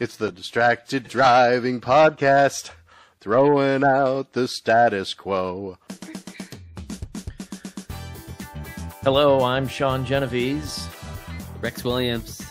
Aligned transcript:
It's 0.00 0.16
the 0.16 0.30
Distracted 0.30 1.08
Driving 1.08 1.80
Podcast, 1.80 2.70
throwing 3.20 3.82
out 3.82 4.32
the 4.32 4.46
status 4.46 5.12
quo. 5.12 5.76
Hello, 9.02 9.42
I'm 9.42 9.66
Sean 9.66 10.04
Genovese, 10.04 10.86
Rex 11.60 11.82
Williams. 11.82 12.42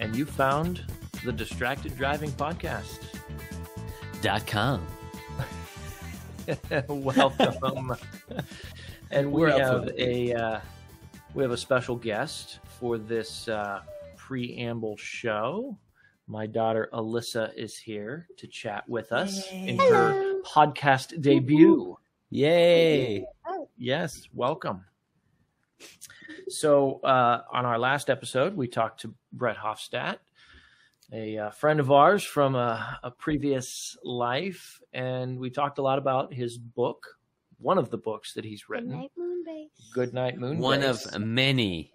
and 0.00 0.16
you 0.16 0.24
found 0.24 0.82
the 1.24 1.32
Distracted 1.32 1.96
Driving 1.96 2.30
Podcast. 2.32 2.98
Dot 4.22 4.46
com. 4.46 4.86
Welcome. 6.88 7.96
and 9.10 9.30
we 9.30 9.42
Where 9.42 9.50
else 9.50 9.60
have 9.88 9.98
a 9.98 10.32
uh, 10.32 10.60
we 11.34 11.42
have 11.42 11.52
a 11.52 11.56
special 11.56 11.96
guest 11.96 12.60
for 12.80 12.98
this 12.98 13.48
uh, 13.48 13.82
preamble 14.16 14.96
show. 14.96 15.76
My 16.32 16.46
daughter 16.46 16.88
Alyssa 16.94 17.54
is 17.58 17.76
here 17.76 18.26
to 18.38 18.46
chat 18.46 18.88
with 18.88 19.12
us 19.12 19.46
in 19.52 19.78
her 19.78 20.40
podcast 20.40 21.20
debut. 21.20 21.98
Yay! 22.30 23.26
Yes, 23.76 24.30
welcome. 24.32 24.86
So, 26.48 27.00
uh, 27.04 27.42
on 27.52 27.66
our 27.66 27.78
last 27.78 28.08
episode, 28.08 28.56
we 28.56 28.66
talked 28.66 29.02
to 29.02 29.14
Brett 29.34 29.58
Hoffstadt, 29.58 30.20
a 31.12 31.36
uh, 31.36 31.50
friend 31.50 31.80
of 31.80 31.90
ours 31.90 32.24
from 32.24 32.54
a, 32.54 32.98
a 33.02 33.10
previous 33.10 33.98
life, 34.02 34.80
and 34.94 35.38
we 35.38 35.50
talked 35.50 35.76
a 35.76 35.82
lot 35.82 35.98
about 35.98 36.32
his 36.32 36.56
book, 36.56 37.18
one 37.58 37.76
of 37.76 37.90
the 37.90 37.98
books 37.98 38.32
that 38.32 38.44
he's 38.46 38.70
written, 38.70 38.88
Good 38.88 38.96
Night 38.96 39.12
Moon 39.18 39.44
Base. 39.44 39.90
Good 39.92 40.14
Night 40.14 40.38
Moon. 40.38 40.58
One 40.60 40.82
of 40.82 41.18
many. 41.18 41.92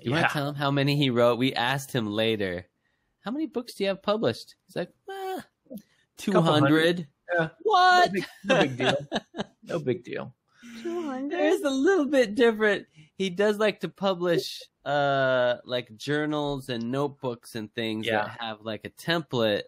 You 0.00 0.12
want 0.12 0.28
to 0.28 0.32
tell 0.32 0.48
him 0.48 0.54
how 0.54 0.70
many 0.70 0.96
he 0.96 1.10
wrote? 1.10 1.36
We 1.36 1.52
asked 1.52 1.92
him 1.92 2.06
later. 2.06 2.68
How 3.22 3.30
many 3.30 3.46
books 3.46 3.74
do 3.74 3.84
you 3.84 3.88
have 3.88 4.02
published? 4.02 4.56
He's 4.66 4.76
like, 4.76 4.90
ah, 5.10 5.44
two 6.16 6.32
Couple 6.32 6.52
hundred. 6.52 6.70
hundred. 6.70 7.06
Yeah. 7.34 7.48
What? 7.62 8.12
No 8.12 8.20
big, 8.20 8.36
no 8.44 8.60
big 8.60 8.76
deal. 8.76 8.96
No 9.64 9.78
big 9.78 10.02
deal. 10.04 10.34
200. 10.82 11.30
There's 11.30 11.60
a 11.62 11.70
little 11.70 12.04
bit 12.06 12.34
different. 12.34 12.86
He 13.16 13.30
does 13.30 13.58
like 13.58 13.80
to 13.80 13.88
publish 13.88 14.60
uh 14.84 15.58
like 15.64 15.96
journals 15.96 16.68
and 16.68 16.90
notebooks 16.90 17.54
and 17.54 17.72
things 17.72 18.06
Yeah. 18.06 18.24
that 18.24 18.40
have 18.40 18.62
like 18.62 18.84
a 18.84 18.90
template 18.90 19.62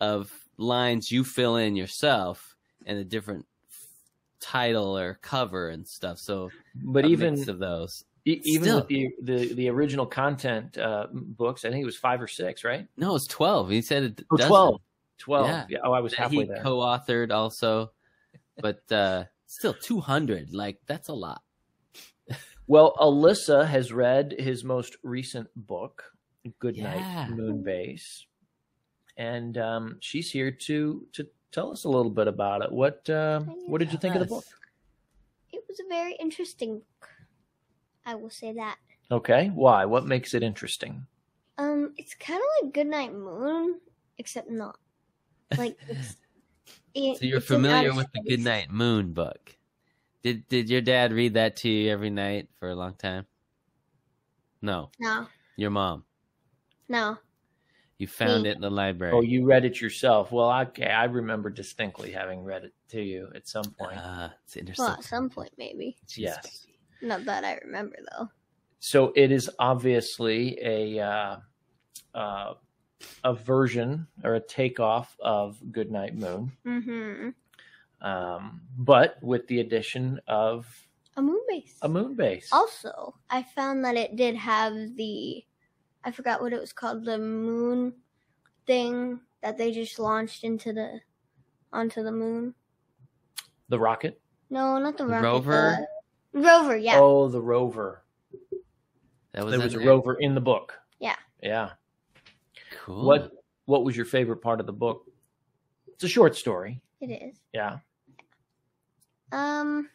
of 0.00 0.32
lines 0.56 1.10
you 1.10 1.24
fill 1.24 1.56
in 1.56 1.74
yourself 1.74 2.54
and 2.86 2.98
a 2.98 3.04
different 3.04 3.46
title 4.38 4.96
or 4.96 5.18
cover 5.20 5.68
and 5.70 5.86
stuff. 5.86 6.18
So 6.18 6.50
But 6.76 7.06
even 7.06 7.48
of 7.48 7.58
those. 7.58 8.04
E- 8.24 8.40
even 8.44 8.62
still. 8.64 8.76
with 8.76 8.88
the, 8.88 9.10
the 9.22 9.54
the 9.54 9.68
original 9.68 10.06
content 10.06 10.76
uh, 10.78 11.06
books, 11.12 11.64
I 11.64 11.70
think 11.70 11.82
it 11.82 11.86
was 11.86 11.96
five 11.96 12.20
or 12.20 12.28
six, 12.28 12.64
right? 12.64 12.86
No, 12.96 13.14
it's 13.16 13.26
twelve. 13.26 13.70
He 13.70 13.82
said 13.82 14.02
it 14.04 14.22
Oh, 14.30 14.36
12. 14.36 14.80
12. 15.18 15.46
Yeah. 15.46 15.66
Yeah. 15.68 15.78
Oh, 15.84 15.92
I 15.92 16.00
was 16.00 16.12
that 16.12 16.20
halfway 16.22 16.44
he 16.44 16.48
there. 16.48 16.62
co-authored 16.62 17.30
also, 17.30 17.92
but 18.60 18.80
uh 18.90 19.24
still 19.46 19.74
two 19.74 20.00
hundred. 20.00 20.54
Like 20.54 20.78
that's 20.86 21.08
a 21.08 21.14
lot. 21.14 21.42
Well, 22.66 22.94
Alyssa 23.00 23.66
has 23.66 23.92
read 23.92 24.32
his 24.38 24.62
most 24.62 24.96
recent 25.02 25.48
book, 25.56 26.04
Good 26.60 26.76
Night 26.76 27.00
Yeah. 27.00 27.26
Moonbase, 27.28 28.26
and 29.16 29.58
um, 29.58 29.96
she's 30.00 30.30
here 30.30 30.52
to 30.52 31.04
to 31.14 31.26
tell 31.50 31.72
us 31.72 31.82
a 31.84 31.88
little 31.88 32.12
bit 32.12 32.28
about 32.28 32.62
it. 32.62 32.70
What 32.70 33.10
uh, 33.10 33.40
what 33.66 33.78
did 33.78 33.90
you 33.92 33.98
think 33.98 34.14
of 34.14 34.20
the 34.20 34.26
book? 34.26 34.44
It 35.52 35.64
was 35.68 35.80
a 35.80 35.88
very 35.88 36.14
interesting 36.20 36.78
book. 37.00 37.08
I 38.10 38.16
will 38.16 38.30
say 38.30 38.52
that. 38.54 38.76
Okay, 39.12 39.48
why? 39.54 39.84
What 39.84 40.04
makes 40.06 40.34
it 40.34 40.42
interesting? 40.42 41.06
Um, 41.58 41.94
it's 41.96 42.14
kind 42.14 42.40
of 42.42 42.64
like 42.64 42.74
Goodnight 42.74 43.14
Moon, 43.14 43.80
except 44.18 44.50
not. 44.50 44.78
Like 45.56 45.76
it's. 45.88 46.16
it- 46.94 47.18
So 47.18 47.24
you're 47.26 47.38
it's 47.38 47.46
familiar 47.46 47.94
with 47.94 48.06
the. 48.12 48.22
Goodnight 48.28 48.70
Moon 48.70 49.12
book. 49.12 49.56
Did 50.22 50.46
did 50.48 50.68
your 50.68 50.80
dad 50.80 51.12
read 51.12 51.34
that 51.34 51.56
to 51.56 51.68
you 51.68 51.90
every 51.90 52.10
night 52.10 52.48
for 52.58 52.68
a 52.68 52.74
long 52.74 52.94
time? 52.94 53.26
No, 54.62 54.90
No, 54.98 55.26
your 55.56 55.70
mom. 55.70 56.04
no. 56.88 57.16
You 57.98 58.06
found 58.06 58.44
Me. 58.44 58.50
it 58.50 58.54
in 58.56 58.60
the 58.62 58.70
library. 58.70 59.12
Oh, 59.14 59.20
you 59.20 59.44
read 59.44 59.64
it 59.66 59.78
yourself. 59.80 60.32
Well, 60.32 60.50
okay, 60.68 60.86
I 60.88 61.04
remember 61.04 61.50
distinctly 61.50 62.10
having 62.12 62.42
read 62.44 62.64
it 62.64 62.72
to 62.90 63.02
you 63.02 63.28
at 63.34 63.46
some 63.46 63.64
point. 63.78 63.98
Ah, 64.02 64.32
it's 64.44 64.56
interesting. 64.56 64.84
Well, 64.86 64.94
at 64.94 65.04
some 65.04 65.28
point 65.28 65.52
maybe. 65.58 65.96
Jeez, 66.06 66.16
yes. 66.18 66.66
Baby. 67.00 67.08
Not 67.08 67.24
that 67.26 67.44
I 67.44 67.58
remember 67.64 67.96
though. 68.12 68.28
So 68.78 69.12
it 69.14 69.30
is 69.30 69.50
obviously 69.58 70.58
a 70.62 71.00
uh, 71.00 71.36
uh, 72.14 72.54
a 73.24 73.34
version 73.34 74.06
or 74.24 74.34
a 74.34 74.40
takeoff 74.40 75.16
of 75.20 75.58
Goodnight 75.72 76.14
Moon. 76.16 76.52
Mm-hmm. 76.66 78.06
um, 78.06 78.60
but 78.78 79.16
with 79.22 79.46
the 79.48 79.60
addition 79.60 80.20
of 80.28 80.66
A 81.16 81.22
moon 81.22 81.40
base. 81.48 81.76
a 81.82 81.88
moon 81.88 82.14
base. 82.14 82.48
Also, 82.52 83.14
I 83.30 83.42
found 83.42 83.84
that 83.84 83.96
it 83.96 84.16
did 84.16 84.34
have 84.36 84.74
the, 84.96 85.44
I 86.04 86.10
forgot 86.10 86.40
what 86.42 86.52
it 86.52 86.60
was 86.60 86.72
called, 86.72 87.04
the 87.04 87.18
moon 87.18 87.94
thing 88.66 89.20
that 89.42 89.56
they 89.58 89.72
just 89.72 89.98
launched 89.98 90.44
into 90.44 90.72
the, 90.72 91.00
onto 91.72 92.02
the 92.02 92.12
moon. 92.12 92.54
the 93.70 93.78
rocket. 93.78 94.20
No, 94.50 94.78
not 94.78 94.96
the, 94.98 95.04
The 95.04 95.10
rocket. 95.10 95.24
rover? 95.26 95.86
The 96.32 96.40
rover, 96.40 96.76
yeah. 96.76 96.98
Oh, 96.98 97.28
the 97.28 97.40
rover. 97.40 98.02
That 99.32 99.44
was 99.44 99.52
there 99.52 99.60
was 99.60 99.74
a 99.74 99.78
there? 99.78 99.86
rover 99.86 100.14
in 100.14 100.34
the 100.34 100.40
book. 100.40 100.74
Yeah. 100.98 101.16
Yeah. 101.42 101.70
Cool. 102.84 103.04
What 103.04 103.32
What 103.66 103.84
was 103.84 103.96
your 103.96 104.06
favorite 104.06 104.42
part 104.42 104.60
of 104.60 104.66
the 104.66 104.72
book? 104.72 105.06
It's 105.94 106.04
a 106.04 106.08
short 106.08 106.36
story. 106.36 106.80
It 107.00 107.10
is. 107.10 107.36
Yeah. 107.52 107.78
Um, 109.32 109.88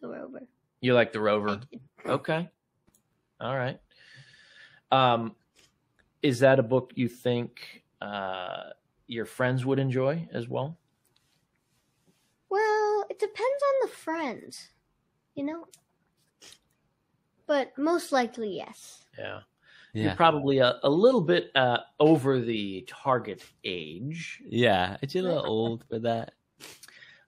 the 0.00 0.08
rover. 0.08 0.42
You 0.80 0.94
like 0.94 1.12
the 1.12 1.20
rover? 1.20 1.60
Okay. 2.06 2.48
All 3.40 3.56
right. 3.56 3.78
Um, 4.90 5.34
is 6.22 6.40
that 6.40 6.58
a 6.58 6.62
book 6.62 6.92
you 6.94 7.08
think 7.08 7.84
uh, 8.00 8.70
your 9.06 9.24
friends 9.24 9.64
would 9.64 9.78
enjoy 9.78 10.28
as 10.32 10.48
well? 10.48 10.78
Well, 12.50 13.04
it 13.10 13.18
depends 13.18 13.40
on 13.40 13.88
the 13.88 13.94
friends, 13.94 14.68
you 15.38 15.44
know. 15.44 15.64
But 17.46 17.72
most 17.78 18.12
likely, 18.12 18.56
yes. 18.56 19.04
Yeah. 19.16 19.40
Yeah, 19.94 20.04
You're 20.04 20.16
probably 20.16 20.58
a, 20.58 20.78
a 20.82 20.90
little 20.90 21.22
bit 21.22 21.50
uh, 21.54 21.78
over 21.98 22.40
the 22.40 22.84
target 22.86 23.42
age. 23.64 24.42
yeah. 24.44 24.98
Aren't 25.00 25.14
a 25.14 25.22
little 25.22 25.46
old 25.46 25.84
for 25.88 25.98
that? 26.00 26.32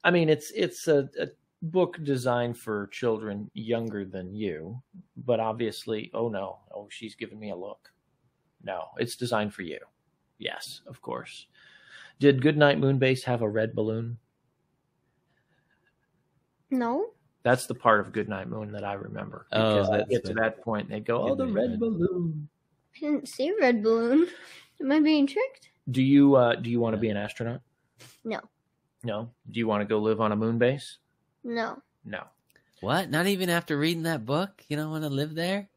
I 0.04 0.10
mean, 0.10 0.28
it's 0.28 0.50
it's 0.50 0.86
a, 0.86 1.08
a 1.18 1.28
book 1.62 1.98
designed 2.04 2.58
for 2.58 2.88
children 2.88 3.50
younger 3.54 4.04
than 4.04 4.34
you, 4.34 4.80
but 5.24 5.40
obviously, 5.40 6.10
oh 6.12 6.28
no, 6.28 6.58
oh 6.74 6.86
she's 6.90 7.14
giving 7.14 7.40
me 7.40 7.50
a 7.50 7.56
look. 7.56 7.90
No, 8.62 8.88
it's 8.98 9.16
designed 9.16 9.54
for 9.54 9.62
you. 9.62 9.78
Yes, 10.38 10.82
of 10.86 11.00
course. 11.00 11.46
Did 12.18 12.42
Goodnight 12.42 12.78
Moonbase 12.78 13.24
have 13.24 13.40
a 13.40 13.48
red 13.48 13.74
balloon? 13.74 14.18
No. 16.70 17.12
That's 17.42 17.66
the 17.66 17.74
part 17.74 18.00
of 18.00 18.12
Goodnight 18.12 18.48
Moon 18.48 18.72
that 18.72 18.84
I 18.84 18.92
remember 18.94 19.46
Oh, 19.52 19.64
because 19.74 19.90
they 19.90 19.96
that's 19.98 20.10
get 20.10 20.24
to 20.26 20.34
that 20.34 20.62
point 20.62 20.86
and 20.88 20.94
they 20.94 21.00
go, 21.00 21.22
"Oh, 21.22 21.34
the 21.34 21.46
Goodnight 21.46 21.70
red 21.70 21.80
Moon. 21.80 21.98
balloon." 21.98 22.48
I 22.96 22.98
didn't 23.00 23.28
see 23.28 23.48
a 23.48 23.56
red 23.58 23.82
balloon. 23.82 24.28
Am 24.80 24.92
I 24.92 25.00
being 25.00 25.26
tricked? 25.26 25.70
Do 25.90 26.02
you 26.02 26.34
uh, 26.34 26.56
do 26.56 26.70
you 26.70 26.80
want 26.80 26.94
to 26.94 27.00
be 27.00 27.08
an 27.08 27.16
astronaut? 27.16 27.62
No. 28.24 28.40
No. 29.02 29.30
Do 29.50 29.58
you 29.58 29.66
want 29.66 29.80
to 29.80 29.86
go 29.86 29.98
live 29.98 30.20
on 30.20 30.32
a 30.32 30.36
moon 30.36 30.58
base? 30.58 30.98
No. 31.44 31.82
No. 32.04 32.24
What? 32.80 33.10
Not 33.10 33.26
even 33.26 33.48
after 33.48 33.78
reading 33.78 34.02
that 34.04 34.26
book? 34.26 34.62
You 34.68 34.76
don't 34.76 34.90
want 34.90 35.04
to 35.04 35.10
live 35.10 35.34
there? 35.34 35.68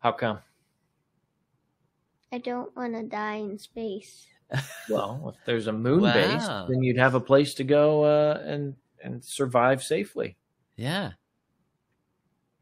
How 0.00 0.12
come? 0.12 0.38
I 2.32 2.38
don't 2.38 2.74
want 2.76 2.94
to 2.94 3.02
die 3.04 3.36
in 3.36 3.58
space. 3.58 4.26
Well, 4.88 5.34
if 5.34 5.44
there's 5.44 5.66
a 5.66 5.72
moon 5.72 6.02
Wow. 6.02 6.12
base, 6.14 6.46
then 6.68 6.82
you'd 6.82 6.98
have 6.98 7.14
a 7.14 7.20
place 7.20 7.54
to 7.54 7.64
go 7.64 8.04
uh, 8.04 8.40
and 8.44 8.76
and 9.06 9.24
survive 9.24 9.82
safely. 9.82 10.36
Yeah. 10.76 11.12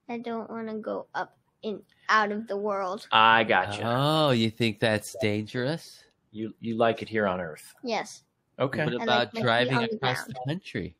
I 0.09 0.19
don't 0.19 0.51
want 0.51 0.69
to 0.69 0.75
go 0.75 1.07
up 1.15 1.37
in 1.63 1.83
out 2.09 2.31
of 2.31 2.47
the 2.47 2.57
world. 2.57 3.09
I 3.11 3.43
got 3.45 3.69
gotcha. 3.71 3.83
Oh, 3.85 4.31
you 4.31 4.51
think 4.51 4.79
that's 4.79 5.17
dangerous? 5.21 6.05
You 6.31 6.55
you 6.61 6.77
like 6.77 7.01
it 7.01 7.09
here 7.09 7.27
on 7.27 7.41
Earth? 7.41 7.75
Yes. 7.83 8.23
Okay. 8.59 8.85
What 8.85 8.95
about 9.03 9.33
my 9.35 9.41
feet 9.41 9.43
driving 9.43 9.75
on 9.77 9.83
the 9.91 9.97
across 9.97 10.17
ground. 10.25 10.35
the 10.45 10.53
country? 10.53 10.97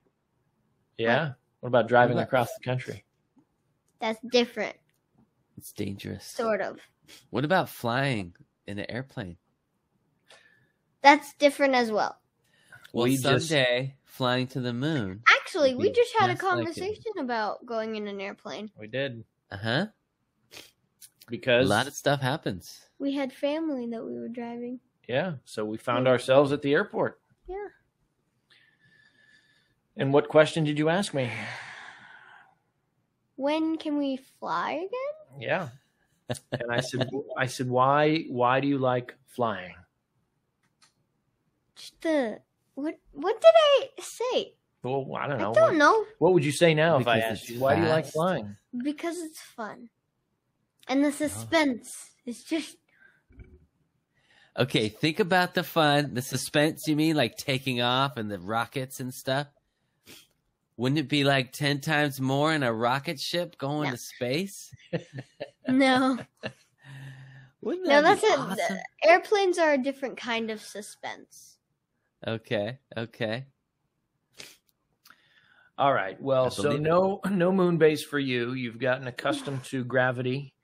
Yeah. 0.97 1.33
What 1.61 1.69
about 1.69 1.89
driving 1.89 2.17
What 2.17 2.23
about- 2.23 2.29
across 2.29 2.55
the 2.59 2.65
country? 2.65 3.05
That's 4.01 4.19
different, 4.31 4.77
It's 5.57 5.73
dangerous. 5.73 6.25
sort 6.27 6.61
of. 6.61 6.79
What 7.31 7.45
about 7.45 7.69
flying 7.69 8.35
in 8.67 8.79
an 8.79 8.87
airplane? 8.91 9.37
That's 11.03 11.33
different 11.35 11.75
as 11.75 11.91
well. 11.91 12.19
Well, 12.93 13.05
We 13.05 13.17
just- 13.17 13.49
someday 13.49 13.95
flying 14.15 14.47
to 14.47 14.61
the 14.61 14.73
moon. 14.73 15.23
Actually, 15.29 15.75
we 15.75 15.91
just 15.91 16.15
had 16.15 16.31
a 16.31 16.35
just 16.35 16.43
like 16.45 16.53
conversation 16.53 17.13
about 17.19 17.67
going 17.67 17.97
in 17.97 18.07
an 18.07 18.21
airplane. 18.21 18.71
We 18.79 18.87
did. 18.87 19.25
Uh 19.51 19.57
huh. 19.57 19.87
Because 21.29 21.67
a 21.67 21.69
lot 21.69 21.87
of 21.89 21.95
stuff 21.95 22.21
happens. 22.21 22.81
We 22.99 23.13
had 23.13 23.33
family 23.33 23.87
that 23.91 24.05
we 24.05 24.15
were 24.19 24.29
driving. 24.29 24.79
yeah, 25.09 25.35
so 25.45 25.65
we 25.65 25.79
found 25.79 26.07
Yeah. 26.07 26.13
ourselves 26.13 26.53
at 26.53 26.63
the 26.63 26.73
airport. 26.73 27.21
Yeah. 27.49 27.69
And 29.97 30.13
what 30.13 30.29
question 30.29 30.65
did 30.65 30.79
you 30.79 30.89
ask 30.89 31.13
me? 31.15 31.31
When 33.37 33.77
can 33.79 33.99
we 33.99 34.17
fly 34.39 34.73
again? 34.73 35.41
Yeah. 35.41 35.69
And 36.53 36.71
I 36.73 36.81
said 36.81 37.09
I 37.37 37.47
said 37.47 37.69
why 37.69 38.25
why 38.31 38.61
do 38.61 38.69
you 38.69 38.79
like 38.79 39.15
flying? 39.27 39.75
Just 41.77 42.01
the 42.01 42.41
what? 42.75 42.95
What 43.13 43.41
did 43.41 43.53
I 43.55 43.89
say? 44.01 44.55
Well, 44.83 45.07
I 45.17 45.27
don't 45.27 45.39
know. 45.39 45.51
I 45.51 45.55
don't 45.55 45.79
know. 45.79 46.05
What 46.19 46.35
would 46.35 46.45
you 46.45 46.53
say 46.53 46.75
now 46.75 46.99
if 46.99 47.07
I 47.09 47.21
asked 47.21 47.49
you 47.49 47.59
why 47.59 47.75
do 47.77 47.83
you 47.83 47.89
like 47.89 48.07
flying? 48.07 48.55
Because 48.83 49.19
it's 49.19 49.41
fun, 49.41 49.89
and 50.89 51.05
the 51.05 51.13
suspense 51.13 52.11
is 52.27 52.45
just 52.45 52.77
Okay, 54.57 54.89
think 54.89 55.19
about 55.19 55.55
the 55.55 55.65
fun, 55.65 56.15
the 56.15 56.23
suspense. 56.23 56.87
You 56.87 56.95
mean 56.95 57.17
like 57.17 57.37
taking 57.37 57.81
off 57.81 58.17
and 58.17 58.31
the 58.31 58.39
rockets 58.39 59.01
and 59.01 59.13
stuff? 59.13 59.49
Wouldn't 60.77 60.99
it 60.99 61.09
be 61.09 61.25
like 61.25 61.53
ten 61.53 61.81
times 61.81 62.21
more 62.21 62.53
in 62.53 62.63
a 62.63 62.73
rocket 62.73 63.19
ship 63.19 63.57
going 63.59 63.87
No. 63.87 63.91
to 63.93 63.97
space? 63.97 64.73
no, 65.69 66.19
Wouldn't 67.63 67.87
no. 67.87 68.03
That's 68.03 68.21
be 68.21 68.27
it. 68.29 68.39
awesome? 68.39 68.79
Airplanes 69.05 69.59
are 69.59 69.73
a 69.73 69.79
different 69.79 70.17
kind 70.17 70.51
of 70.51 70.61
suspense. 70.61 71.54
Okay, 72.27 72.79
okay. 72.97 73.47
All 75.77 75.93
right. 75.93 76.21
Well, 76.23 76.51
so 76.51 76.63
believe 76.63 76.81
it. 76.81 76.83
no 76.83 77.21
no 77.31 77.53
moon 77.53 77.79
base 77.79 78.03
for 78.03 78.19
you. 78.19 78.53
You've 78.53 78.79
gotten 78.79 79.07
accustomed 79.09 79.65
to 79.65 79.85
gravity 79.85 80.55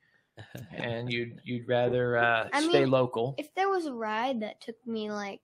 and 0.72 1.12
you'd 1.12 1.40
you'd 1.44 1.68
rather 1.68 2.16
uh, 2.16 2.48
I 2.52 2.60
stay 2.60 2.80
mean, 2.80 2.90
local. 2.90 3.34
If 3.38 3.54
there 3.54 3.68
was 3.68 3.86
a 3.86 3.92
ride 3.92 4.40
that 4.40 4.60
took 4.60 4.76
me 4.86 5.10
like, 5.10 5.40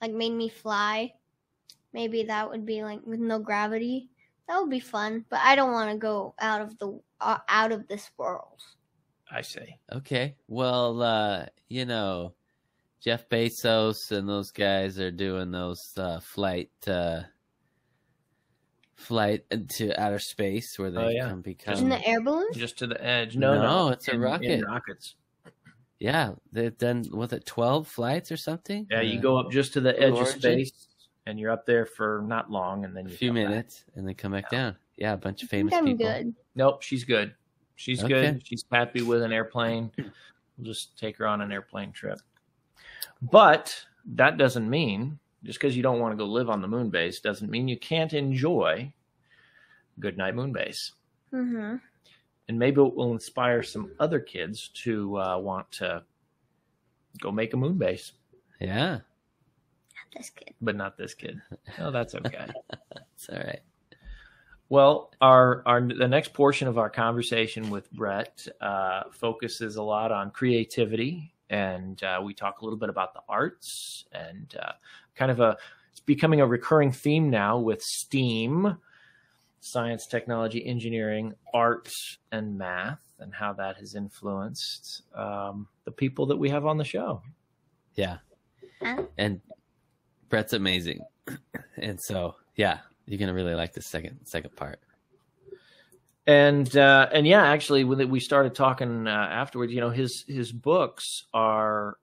like 0.00 0.12
made 0.12 0.32
me 0.32 0.48
fly, 0.48 1.14
maybe 1.92 2.24
that 2.24 2.48
would 2.48 2.66
be 2.66 2.82
like 2.82 3.00
with 3.04 3.20
no 3.20 3.38
gravity. 3.38 4.10
That 4.48 4.60
would 4.60 4.70
be 4.70 4.80
fun, 4.80 5.24
but 5.28 5.40
I 5.42 5.54
don't 5.54 5.72
want 5.72 5.92
to 5.92 5.96
go 5.96 6.34
out 6.40 6.60
of 6.60 6.78
the 6.78 7.00
uh, 7.20 7.38
out 7.48 7.72
of 7.72 7.86
this 7.88 8.10
world. 8.16 8.60
I 9.30 9.42
see. 9.42 9.78
Okay. 9.92 10.34
Well, 10.48 11.02
uh, 11.02 11.46
you 11.68 11.84
know, 11.84 12.34
Jeff 13.02 13.28
Bezos 13.28 14.10
and 14.12 14.28
those 14.28 14.50
guys 14.50 14.98
are 15.00 15.10
doing 15.10 15.50
those 15.50 15.92
uh, 15.96 16.20
flight 16.20 16.70
uh, 16.86 17.22
flight 18.94 19.44
into 19.50 19.98
outer 20.00 20.18
space 20.18 20.78
where 20.78 20.90
they 20.90 20.98
Oh, 21.00 21.08
yeah. 21.08 21.28
can 21.30 21.78
In 21.78 21.88
the 21.88 22.06
air 22.06 22.20
balloon, 22.20 22.52
Just 22.52 22.78
to 22.78 22.86
the 22.86 23.02
edge. 23.02 23.36
No, 23.36 23.54
no, 23.54 23.62
No, 23.62 23.88
it's 23.88 24.06
a 24.08 24.10
in- 24.10 24.16
in 24.16 24.20
rocket. 24.22 24.64
rockets. 24.66 25.14
Yeah, 25.98 26.32
they've 26.52 26.76
done 26.76 27.04
was 27.12 27.32
it 27.32 27.44
twelve 27.46 27.86
flights 27.86 28.32
or 28.32 28.36
something? 28.36 28.86
Yeah, 28.90 29.00
you 29.02 29.18
Uh, 29.18 29.22
go 29.22 29.36
up 29.38 29.50
just 29.50 29.74
to 29.74 29.80
the 29.80 29.98
edge 30.00 30.14
of 30.14 30.28
space, 30.28 30.88
and 31.26 31.38
you're 31.38 31.50
up 31.50 31.66
there 31.66 31.84
for 31.84 32.22
not 32.26 32.50
long, 32.50 32.84
and 32.86 32.96
then 32.96 33.06
a 33.06 33.10
few 33.10 33.28
come 33.30 33.36
back. 33.36 33.48
minutes 33.48 33.84
and 33.94 34.06
then 34.08 34.14
come 34.14 34.32
back 34.32 34.48
down. 34.50 34.76
Yeah, 34.96 35.12
a 35.12 35.16
bunch 35.18 35.42
of 35.42 35.48
I 35.48 35.50
think 35.50 35.70
famous 35.70 35.74
I'm 35.74 35.84
people. 35.84 36.06
good. 36.06 36.34
Nope, 36.54 36.82
she's 36.82 37.04
good. 37.04 37.34
She's 37.76 38.02
Okay. 38.02 38.32
good. 38.32 38.46
She's 38.46 38.64
happy 38.70 39.02
with 39.02 39.22
an 39.22 39.32
airplane. 39.32 39.90
We'll 39.98 40.66
just 40.66 40.98
take 40.98 41.16
her 41.18 41.26
on 41.26 41.40
an 41.42 41.52
airplane 41.52 41.92
trip. 41.92 42.18
But 43.22 43.84
that 44.14 44.38
doesn't 44.38 44.68
mean 44.68 45.18
just 45.44 45.58
because 45.58 45.76
you 45.76 45.82
don't 45.82 46.00
want 46.00 46.12
to 46.12 46.16
go 46.16 46.26
live 46.30 46.50
on 46.50 46.60
the 46.60 46.68
moon 46.68 46.90
base 46.90 47.20
doesn't 47.20 47.50
mean 47.50 47.68
you 47.68 47.78
can't 47.78 48.12
enjoy 48.12 48.92
Goodnight 49.98 50.34
Moon 50.34 50.52
Base. 50.52 50.92
Mm-hmm. 51.32 51.76
And 52.48 52.58
maybe 52.58 52.80
it 52.80 52.94
will 52.94 53.12
inspire 53.12 53.62
some 53.62 53.92
other 54.00 54.18
kids 54.18 54.68
to 54.82 55.16
uh, 55.18 55.38
want 55.38 55.70
to 55.72 56.02
go 57.20 57.30
make 57.30 57.54
a 57.54 57.56
moon 57.56 57.74
base, 57.78 58.12
Yeah, 58.60 59.00
This 60.16 60.30
kid. 60.30 60.54
but 60.60 60.74
not 60.76 60.96
this 60.96 61.14
kid. 61.14 61.40
Oh, 61.78 61.90
that's 61.90 62.14
okay. 62.16 62.46
that's 62.70 63.28
all 63.30 63.38
right. 63.38 63.60
Well, 64.68 65.12
our 65.20 65.62
our 65.66 65.80
the 65.80 66.08
next 66.08 66.32
portion 66.32 66.66
of 66.68 66.78
our 66.78 66.90
conversation 66.90 67.70
with 67.70 67.90
Brett 67.92 68.46
uh, 68.60 69.04
focuses 69.12 69.76
a 69.76 69.82
lot 69.82 70.10
on 70.12 70.30
creativity, 70.30 71.32
and 71.50 72.02
uh, 72.04 72.20
we 72.22 72.32
talk 72.32 72.60
a 72.60 72.64
little 72.64 72.78
bit 72.78 72.88
about 72.88 73.12
the 73.12 73.20
arts 73.28 74.04
and 74.12 74.56
uh, 74.62 74.72
kind 75.14 75.30
of 75.30 75.40
a 75.40 75.56
it's 75.90 76.00
becoming 76.00 76.40
a 76.40 76.46
recurring 76.46 76.92
theme 76.92 77.28
now 77.28 77.58
with 77.58 77.82
STEAM, 77.82 78.78
science, 79.60 80.06
technology, 80.06 80.64
engineering, 80.64 81.34
art, 81.52 81.92
and 82.30 82.56
math, 82.56 83.02
and 83.18 83.34
how 83.34 83.52
that 83.54 83.76
has 83.76 83.96
influenced 83.96 85.02
um, 85.14 85.66
the 85.84 85.90
people 85.90 86.26
that 86.26 86.36
we 86.36 86.48
have 86.48 86.64
on 86.64 86.78
the 86.78 86.84
show. 86.84 87.20
Yeah, 87.96 88.18
and 89.18 89.40
Brett's 90.28 90.52
amazing, 90.52 91.00
and 91.76 92.00
so 92.00 92.36
yeah, 92.54 92.78
you're 93.06 93.18
gonna 93.18 93.34
really 93.34 93.54
like 93.54 93.72
the 93.72 93.82
second 93.82 94.20
second 94.24 94.54
part. 94.54 94.80
And 96.30 96.76
uh, 96.76 97.08
and 97.12 97.26
yeah, 97.26 97.42
actually, 97.44 97.82
when 97.82 98.08
we 98.08 98.20
started 98.20 98.54
talking 98.54 99.08
uh, 99.08 99.10
afterwards, 99.10 99.72
you 99.72 99.80
know, 99.80 99.90
his 99.90 100.24
his 100.28 100.52
books 100.52 101.24
are 101.34 101.96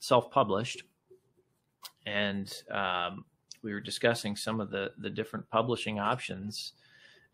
self 0.00 0.30
published, 0.30 0.82
and 2.04 2.52
um, 2.70 3.24
we 3.62 3.72
were 3.72 3.80
discussing 3.80 4.36
some 4.36 4.60
of 4.60 4.70
the 4.70 4.92
the 4.98 5.08
different 5.08 5.48
publishing 5.48 5.98
options. 5.98 6.74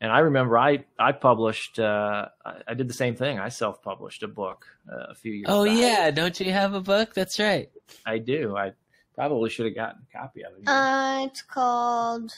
And 0.01 0.13
I 0.13 0.21
remember 0.21 0.57
I 0.57 0.85
I 1.01 1.11
published 1.11 1.81
uh, 1.81 2.29
I, 2.45 2.63
I 2.69 2.75
did 2.75 2.89
the 2.89 2.95
same 2.95 3.17
thing. 3.17 3.41
I 3.41 3.49
self 3.49 3.83
published 3.83 4.23
a 4.23 4.29
book 4.29 4.67
uh, 4.89 5.07
a 5.11 5.15
few 5.17 5.33
years. 5.33 5.49
Ago. 5.49 5.63
Oh 5.63 5.65
back. 5.65 5.79
yeah, 5.79 6.11
don't 6.13 6.39
you 6.39 6.53
have 6.53 6.75
a 6.75 6.81
book? 6.81 7.13
That's 7.13 7.41
right. 7.41 7.71
I 8.07 8.19
do. 8.19 8.57
I 8.57 8.71
probably 9.17 9.51
should 9.51 9.67
have 9.67 9.75
gotten 9.75 10.03
a 10.09 10.17
copy 10.17 10.45
of 10.45 10.53
it. 10.53 10.69
Uh, 10.69 11.27
it's 11.27 11.43
called. 11.43 12.33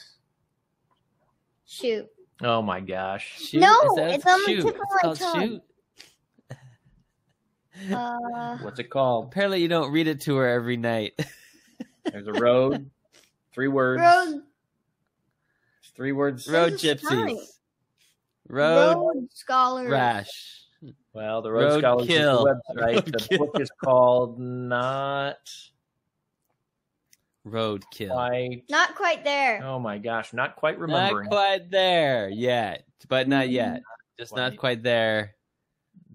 Shoot. 1.67 2.09
Oh 2.43 2.61
my 2.61 2.79
gosh! 2.81 3.35
Shoot, 3.49 3.61
No, 3.61 3.77
it's 3.97 4.25
on 4.25 4.39
the 4.45 4.45
shoot. 4.45 4.61
tip 4.63 4.75
of 4.75 4.81
my 4.89 5.01
called 5.01 5.19
tongue. 5.19 5.41
shoot. 5.41 5.61
Uh, 7.93 8.57
What's 8.57 8.77
it 8.79 8.89
called? 8.89 9.27
Apparently, 9.27 9.61
you 9.61 9.69
don't 9.69 9.91
read 9.93 10.07
it 10.09 10.19
to 10.21 10.35
her 10.35 10.47
every 10.49 10.75
night. 10.75 11.13
There's 12.11 12.27
a 12.27 12.33
road. 12.33 12.89
Three 13.53 13.69
words. 13.69 14.01
road. 14.01 14.41
Three 15.95 16.11
words. 16.11 16.45
Road 16.49 16.73
This 16.73 16.83
is 16.83 17.01
fine. 17.01 17.29
gypsies. 17.37 17.45
Road, 18.49 18.95
Road 18.97 19.27
scholars. 19.31 19.89
rash. 19.91 20.63
Well, 21.13 21.41
the 21.41 21.51
Road, 21.53 21.79
Scholars 21.79 22.07
Roadkill. 22.07 22.51
is 22.51 22.57
the 22.67 22.81
website. 22.81 23.05
The 23.05 23.11
Roadkill. 23.11 23.37
book 23.37 23.59
is 23.61 23.71
called 23.81 24.39
Not 24.39 25.37
Roadkill. 27.49 28.11
Quite. 28.11 28.63
Not 28.69 28.95
quite 28.95 29.23
there. 29.23 29.63
Oh 29.63 29.79
my 29.79 29.97
gosh, 29.97 30.33
not 30.33 30.55
quite 30.55 30.79
remembering. 30.79 31.29
Not 31.29 31.35
quite 31.35 31.71
there 31.71 32.29
yet, 32.29 32.85
but 33.07 33.27
not 33.27 33.49
yet. 33.49 33.81
Just 34.17 34.35
not 34.35 34.51
Quite. 34.51 34.59
quite 34.59 34.83
there. 34.83 35.35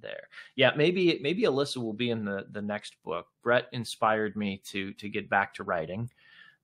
there. 0.01 0.29
Yeah, 0.57 0.73
maybe 0.77 1.19
maybe 1.23 1.43
Alyssa 1.43 1.79
will 1.79 1.95
be 1.95 2.11
in 2.11 2.25
the 2.25 2.47
the 2.53 2.61
next 2.63 2.97
book. 3.03 3.29
Brett 3.43 3.67
inspired 3.73 4.37
me 4.37 4.61
to 4.67 4.93
to 4.95 5.09
get 5.09 5.31
back 5.31 5.55
to 5.55 5.65
writing. 5.65 6.11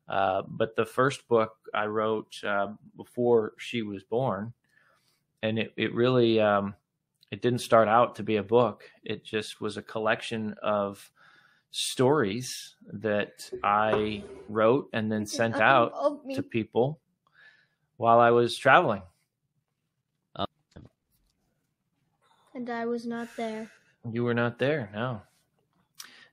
Uh, 0.09 0.43
but 0.47 0.77
the 0.77 0.85
first 0.85 1.27
book 1.29 1.55
I 1.73 1.87
wrote 1.87 2.37
uh, 2.45 2.73
before 2.97 3.53
she 3.59 3.83
was 3.83 4.03
born, 4.03 4.53
and 5.43 5.59
it 5.59 5.73
it 5.77 5.95
really 5.95 6.41
um, 6.41 6.75
it 7.31 7.41
didn't 7.41 7.61
start 7.61 7.89
out 7.89 8.17
to 8.17 8.23
be 8.23 8.37
a 8.37 8.43
book. 8.43 8.91
It 9.05 9.25
just 9.25 9.61
was 9.61 9.77
a 9.77 9.83
collection 9.83 10.55
of 10.62 11.11
stories 11.71 12.75
that 12.93 13.50
I 13.62 14.25
wrote 14.49 14.89
and 14.93 15.11
then 15.11 15.27
sent 15.27 15.57
out 15.57 15.93
oh, 15.95 16.21
to 16.35 16.43
people 16.43 17.00
while 17.97 18.19
I 18.19 18.31
was 18.31 18.57
traveling. 18.57 19.03
And 22.55 22.69
I 22.69 22.85
was 22.85 23.07
not 23.07 23.29
there. 23.37 23.71
You 24.11 24.25
were 24.25 24.35
not 24.35 24.59
there, 24.59 24.91
no. 24.93 25.23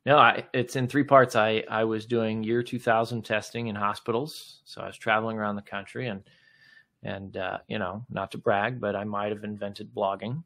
No, 0.06 0.18
I, 0.18 0.46
it's 0.54 0.76
in 0.76 0.88
three 0.88 1.04
parts. 1.04 1.36
I, 1.36 1.64
I 1.70 1.84
was 1.84 2.06
doing 2.06 2.44
year 2.44 2.64
2000 2.64 3.24
testing 3.24 3.68
in 3.68 3.76
hospitals, 3.76 4.62
so 4.66 4.82
I 4.82 4.88
was 4.88 4.98
traveling 4.98 5.38
around 5.38 5.58
the 5.58 5.62
country, 5.62 6.08
and 6.08 6.24
and 7.04 7.38
uh, 7.38 7.60
you 7.68 7.78
know, 7.78 8.06
not 8.10 8.32
to 8.32 8.38
brag, 8.38 8.80
but 8.80 8.96
I 8.96 9.04
might 9.04 9.32
have 9.32 9.44
invented 9.44 9.94
blogging. 9.94 10.44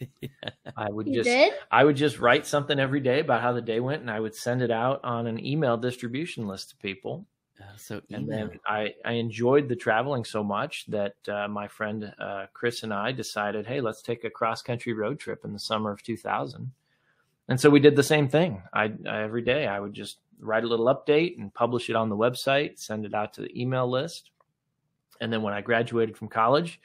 I 0.76 0.90
would 0.90 1.06
You 1.06 1.14
just 1.14 1.26
did? 1.28 1.52
I 1.70 1.84
would 1.84 1.96
just 1.96 2.18
write 2.18 2.46
something 2.46 2.78
every 2.78 3.00
day 3.00 3.20
about 3.20 3.42
how 3.42 3.52
the 3.52 3.62
day 3.62 3.80
went, 3.80 4.02
and 4.02 4.10
I 4.10 4.20
would 4.20 4.34
send 4.34 4.62
it 4.62 4.70
out 4.70 5.00
on 5.04 5.26
an 5.26 5.44
email 5.44 5.76
distribution 5.76 6.46
list 6.46 6.70
to 6.70 6.76
people. 6.76 7.26
Oh, 7.60 7.64
so 7.76 8.00
And 8.10 8.24
email. 8.24 8.48
then 8.48 8.60
I, 8.66 8.94
I 9.04 9.12
enjoyed 9.12 9.68
the 9.68 9.76
traveling 9.76 10.24
so 10.24 10.42
much 10.42 10.86
that 10.86 11.14
uh, 11.28 11.48
my 11.48 11.68
friend 11.68 12.12
uh, 12.18 12.46
Chris 12.52 12.82
and 12.82 12.92
I 12.92 13.12
decided, 13.12 13.66
hey, 13.66 13.80
let's 13.80 14.02
take 14.02 14.24
a 14.24 14.30
cross 14.30 14.62
country 14.62 14.92
road 14.92 15.18
trip 15.20 15.44
in 15.44 15.52
the 15.52 15.58
summer 15.58 15.92
of 15.92 16.02
2000. 16.02 16.72
And 17.48 17.60
so 17.60 17.70
we 17.70 17.80
did 17.80 17.96
the 17.96 18.02
same 18.02 18.28
thing. 18.28 18.62
I, 18.72 18.92
I 19.06 19.22
every 19.22 19.42
day 19.42 19.66
I 19.66 19.78
would 19.78 19.92
just 19.94 20.18
write 20.40 20.64
a 20.64 20.68
little 20.68 20.86
update 20.86 21.38
and 21.38 21.52
publish 21.54 21.90
it 21.90 21.96
on 21.96 22.08
the 22.08 22.16
website, 22.16 22.78
send 22.78 23.04
it 23.04 23.14
out 23.14 23.34
to 23.34 23.42
the 23.42 23.60
email 23.60 23.88
list. 23.88 24.30
And 25.20 25.32
then 25.32 25.42
when 25.42 25.54
I 25.54 25.60
graduated 25.60 26.16
from 26.16 26.28
college, 26.28 26.80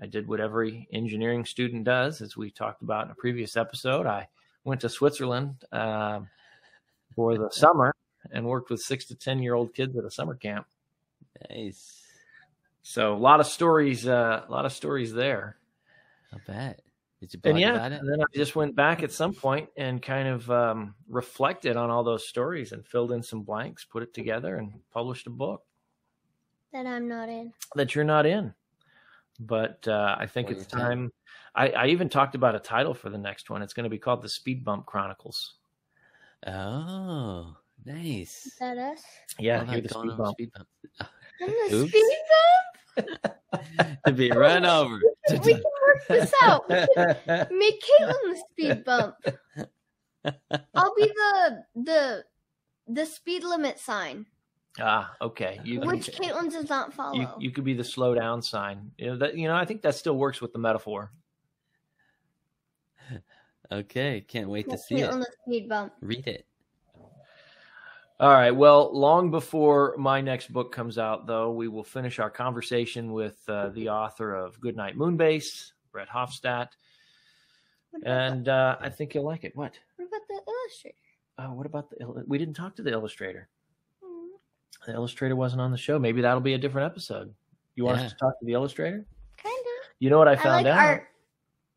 I 0.00 0.06
did 0.06 0.26
what 0.26 0.40
every 0.40 0.88
engineering 0.92 1.44
student 1.44 1.84
does, 1.84 2.20
as 2.20 2.36
we 2.36 2.50
talked 2.50 2.82
about 2.82 3.04
in 3.06 3.10
a 3.12 3.14
previous 3.14 3.56
episode. 3.56 4.06
I 4.06 4.28
went 4.64 4.80
to 4.80 4.88
Switzerland 4.88 5.64
uh, 5.72 6.20
for 7.14 7.38
the 7.38 7.48
summer 7.52 7.94
and 8.32 8.44
worked 8.46 8.70
with 8.70 8.80
six 8.80 9.04
to 9.06 9.14
ten 9.14 9.42
year 9.42 9.54
old 9.54 9.74
kids 9.74 9.96
at 9.96 10.04
a 10.04 10.10
summer 10.10 10.34
camp. 10.34 10.66
Nice. 11.50 12.02
So 12.82 13.14
a 13.14 13.16
lot 13.16 13.40
of 13.40 13.46
stories, 13.46 14.06
uh, 14.06 14.44
a 14.46 14.50
lot 14.50 14.66
of 14.66 14.72
stories 14.72 15.12
there. 15.12 15.56
I 16.32 16.36
bet. 16.46 16.80
Did 17.20 17.32
you 17.32 17.40
blog 17.40 17.50
and 17.52 17.60
yeah, 17.60 17.74
about 17.74 17.92
it? 17.92 18.00
and 18.00 18.08
then 18.10 18.20
I 18.20 18.24
just 18.34 18.54
went 18.54 18.76
back 18.76 19.02
at 19.02 19.10
some 19.12 19.32
point 19.32 19.70
and 19.76 20.02
kind 20.02 20.28
of 20.28 20.50
um, 20.50 20.94
reflected 21.08 21.76
on 21.76 21.88
all 21.90 22.04
those 22.04 22.28
stories 22.28 22.72
and 22.72 22.86
filled 22.86 23.12
in 23.12 23.22
some 23.22 23.42
blanks, 23.42 23.84
put 23.84 24.02
it 24.02 24.12
together, 24.12 24.56
and 24.56 24.72
published 24.92 25.26
a 25.26 25.30
book 25.30 25.62
That 26.72 26.86
I'm 26.86 27.08
not 27.08 27.28
in. 27.30 27.52
that 27.76 27.94
you're 27.94 28.04
not 28.04 28.26
in. 28.26 28.52
But 29.40 29.86
uh, 29.88 30.16
I 30.18 30.26
think 30.26 30.48
Well, 30.48 30.58
it's 30.58 30.66
time. 30.66 31.12
I, 31.54 31.68
I 31.70 31.86
even 31.86 32.08
talked 32.08 32.34
about 32.34 32.54
a 32.54 32.60
title 32.60 32.94
for 32.94 33.10
the 33.10 33.18
next 33.18 33.50
one. 33.50 33.62
It's 33.62 33.72
going 33.74 33.84
to 33.84 33.90
be 33.90 33.98
called 33.98 34.22
the 34.22 34.28
Speed 34.28 34.64
Bump 34.64 34.86
Chronicles. 34.86 35.54
Oh, 36.46 37.56
nice. 37.84 38.46
Is 38.46 38.56
that 38.60 38.78
us? 38.78 39.02
Yeah, 39.38 39.60
All 39.60 39.72
you're 39.72 39.82
the 39.82 39.88
speed 39.88 40.10
on 40.10 40.16
bump. 40.18 40.34
speed 40.36 40.50
bump. 40.56 40.68
I'm 41.42 41.48
the 41.48 41.74
Oops. 41.76 41.88
speed 41.88 42.04
to 44.06 44.12
be 44.12 44.30
run 44.30 44.64
over. 44.64 45.00
We 45.30 45.54
can 45.54 45.62
work 45.86 46.02
this 46.08 46.32
out. 46.42 46.68
We 46.68 46.76
can 46.94 47.16
make 47.50 47.82
Caitlin 47.82 48.34
the 48.34 48.42
speed 48.50 48.84
bump. 48.84 49.14
I'll 50.74 50.94
be 50.94 51.06
the 51.06 51.64
the 51.74 52.24
the 52.86 53.06
speed 53.06 53.42
limit 53.42 53.78
sign, 53.78 54.26
ah, 54.80 55.14
okay. 55.20 55.60
You, 55.64 55.80
which 55.80 56.10
can, 56.12 56.30
Caitlin 56.30 56.50
does 56.50 56.68
not 56.68 56.92
follow. 56.92 57.14
you 57.14 57.28
you 57.38 57.50
could 57.50 57.64
be 57.64 57.74
the 57.74 57.84
slow 57.84 58.14
down 58.14 58.42
sign. 58.42 58.90
You 58.98 59.06
know 59.08 59.16
that. 59.18 59.36
You 59.36 59.48
know, 59.48 59.54
I 59.56 59.64
think 59.64 59.82
that 59.82 59.94
still 59.94 60.16
works 60.16 60.40
with 60.40 60.52
the 60.52 60.58
metaphor. 60.58 61.12
Okay, 63.72 64.20
can't 64.20 64.50
wait 64.50 64.66
to 64.66 64.72
Make 64.72 64.80
see 64.80 64.94
it. 64.96 65.10
Caitlin 65.10 65.20
the 65.20 65.32
speed 65.42 65.68
bump. 65.70 65.94
Read 66.02 66.26
it. 66.28 66.46
All 68.20 68.30
right. 68.30 68.50
Well, 68.52 68.96
long 68.96 69.30
before 69.30 69.94
my 69.98 70.20
next 70.20 70.52
book 70.52 70.70
comes 70.70 70.98
out, 70.98 71.26
though, 71.26 71.50
we 71.50 71.68
will 71.68 71.82
finish 71.82 72.18
our 72.18 72.30
conversation 72.30 73.12
with 73.12 73.42
uh, 73.48 73.70
the 73.70 73.88
author 73.88 74.34
of 74.34 74.60
Goodnight 74.60 74.96
Moonbase, 74.96 75.72
Brett 75.92 76.08
Hoffstadt, 76.08 76.68
and 78.04 78.48
uh, 78.48 78.76
I 78.80 78.90
think 78.90 79.14
you'll 79.14 79.24
like 79.24 79.44
it. 79.44 79.56
What? 79.56 79.78
what 79.96 80.06
about 80.08 80.20
the 80.28 80.40
illustrator? 80.46 80.96
Uh, 81.38 81.48
what 81.54 81.66
about 81.66 81.90
the? 81.90 81.96
il- 82.00 82.22
We 82.26 82.36
didn't 82.38 82.54
talk 82.54 82.76
to 82.76 82.82
the 82.82 82.92
illustrator. 82.92 83.48
The 84.86 84.92
illustrator 84.92 85.36
wasn't 85.36 85.62
on 85.62 85.70
the 85.70 85.78
show. 85.78 85.98
Maybe 85.98 86.20
that'll 86.20 86.40
be 86.40 86.54
a 86.54 86.58
different 86.58 86.86
episode. 86.90 87.32
You 87.74 87.84
want 87.84 87.98
Yeah. 87.98 88.06
us 88.06 88.12
to 88.12 88.18
talk 88.18 88.38
to 88.38 88.44
the 88.44 88.52
illustrator? 88.52 89.06
Kind 89.36 89.54
of. 89.58 89.90
You 89.98 90.10
know 90.10 90.18
what 90.18 90.28
I 90.28 90.36
found 90.36 90.46
I, 90.48 90.52
found 90.52 90.64
like 90.66 90.74
out? 90.74 90.88
art. 90.90 91.08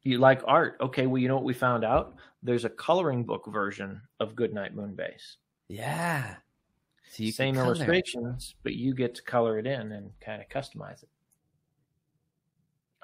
You 0.04 0.18
like 0.20 0.42
art? 0.46 0.78
Okay. 0.82 1.08
Well, 1.08 1.18
you 1.22 1.28
know 1.28 1.36
what 1.36 1.44
we 1.44 1.54
found 1.54 1.84
out? 1.84 2.16
There's 2.44 2.66
a 2.66 2.70
coloring 2.70 3.24
book 3.24 3.46
version 3.48 4.02
of 4.20 4.36
Goodnight 4.36 4.76
Moonbase. 4.76 5.38
Yeah. 5.68 6.36
So 7.10 7.24
you 7.24 7.32
Same 7.32 7.58
illustrations, 7.58 8.56
but 8.64 8.76
you 8.76 8.94
get 8.94 9.16
to 9.16 9.24
color 9.24 9.58
it 9.58 9.66
in 9.66 9.92
and 9.94 10.12
kind 10.20 10.42
of 10.42 10.50
customize 10.50 11.04
it. 11.04 11.10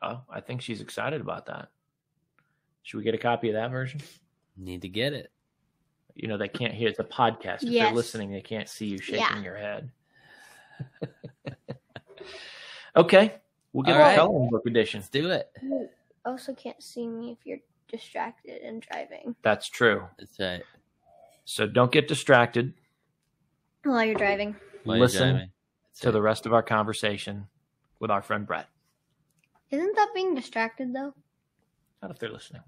Oh, 0.02 0.22
I 0.30 0.42
think 0.42 0.62
she's 0.62 0.82
excited 0.82 1.22
about 1.22 1.46
that. 1.46 1.70
Should 2.84 2.98
we 2.98 3.04
get 3.04 3.16
a 3.16 3.18
copy 3.18 3.48
of 3.50 3.54
that 3.56 3.72
version? 3.72 4.02
Need 4.58 4.82
to 4.82 4.90
get 4.90 5.14
it. 5.14 5.32
You 6.16 6.28
know, 6.28 6.38
they 6.38 6.48
can't 6.48 6.74
hear 6.74 6.94
the 6.96 7.04
podcast. 7.04 7.64
If 7.64 7.70
Yes. 7.70 7.88
they're 7.88 7.96
listening, 7.96 8.32
they 8.32 8.42
can't 8.42 8.70
see 8.70 8.86
you 8.88 8.98
shaking 9.00 9.20
Yeah. 9.22 9.42
your 9.42 9.56
head. 9.58 9.92
okay. 12.96 13.36
We'll 13.72 13.84
get 13.84 13.94
All 13.94 13.98
the 13.98 14.04
right. 14.04 14.16
coloring 14.18 14.50
book 14.50 14.66
edition. 14.68 15.00
Let's 15.00 15.10
do 15.10 15.30
it. 15.32 15.52
You 15.62 15.90
also 16.26 16.54
can't 16.54 16.82
see 16.82 17.08
me 17.08 17.32
if 17.32 17.40
you're 17.46 17.58
distracted 17.88 18.62
and 18.62 18.82
driving 18.82 19.36
That's 19.42 19.68
true. 19.68 20.08
That's 20.20 20.40
right. 20.40 20.64
So 21.46 21.68
don't 21.68 21.92
get 21.92 22.08
distracted. 22.08 22.74
while 23.84 24.04
you're 24.06 24.16
driving. 24.16 24.56
While 24.84 24.98
you're 24.98 25.06
Listen 25.08 25.30
driving. 25.32 25.52
To 26.02 26.08
right. 26.08 26.12
the 26.14 26.22
rest 26.22 26.46
of 26.46 26.54
our 26.54 26.64
conversation 26.64 27.48
with 28.00 28.10
our 28.12 28.22
friend 28.22 28.46
Brett. 28.48 28.68
Isn't 29.72 29.96
that 29.96 30.10
being 30.16 30.36
distracted 30.36 30.94
though? 30.94 31.14
Not 32.02 32.12
if 32.12 32.20
they're 32.20 32.30
listening. 32.32 32.62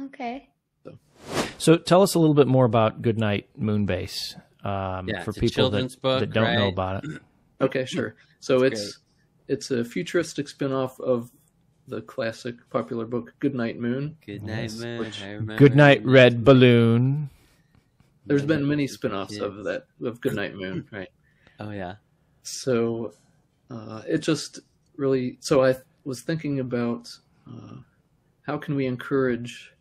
Okay. 0.00 0.48
So 0.84 0.98
tell 1.76 2.02
us 2.02 2.14
a 2.14 2.18
little 2.18 2.34
bit 2.34 2.46
more 2.46 2.64
about 2.64 3.02
Goodnight 3.02 3.48
Moonbase 3.60 4.34
um, 4.64 5.08
Yeah, 5.08 5.22
for 5.22 5.32
people 5.32 5.70
that, 5.70 6.00
book, 6.00 6.20
that 6.20 6.32
don't 6.32 6.54
know 6.54 6.68
about 6.68 7.04
it. 7.04 7.10
Okay, 7.60 7.84
sure. 7.84 8.16
So 8.40 8.58
That's 8.58 8.80
it's 8.80 8.98
it's 9.46 9.70
a 9.70 9.84
futuristic 9.84 10.48
spin-off 10.48 10.98
of 10.98 11.30
the 11.86 12.00
classic 12.00 12.56
popular 12.70 13.06
book 13.06 13.34
Goodnight 13.38 13.78
Moon. 13.78 14.16
Good 14.26 14.42
night, 14.42 14.62
Yes, 14.62 14.78
man. 14.78 14.98
which- 14.98 15.22
Goodnight 15.58 16.04
Red 16.04 16.44
Balloon. 16.44 17.30
There's 18.26 18.44
been 18.44 18.66
many 18.66 18.86
the 18.86 18.92
spin-offs 18.92 19.38
of 19.38 19.54
kids. 19.54 19.64
that 19.66 19.86
of 20.04 20.20
Goodnight 20.20 20.56
Moon, 20.56 20.88
right? 20.92 21.08
Oh 21.60 21.70
yeah. 21.70 21.96
So 22.42 23.14
uh, 23.70 24.02
it 24.08 24.18
just 24.18 24.58
really. 24.96 25.38
So 25.40 25.64
I 25.64 25.76
was 26.04 26.22
thinking 26.22 26.58
about 26.58 27.08
uh, 27.48 27.76
how 28.42 28.58
can 28.58 28.74
we 28.74 28.86
encourage 28.86 29.71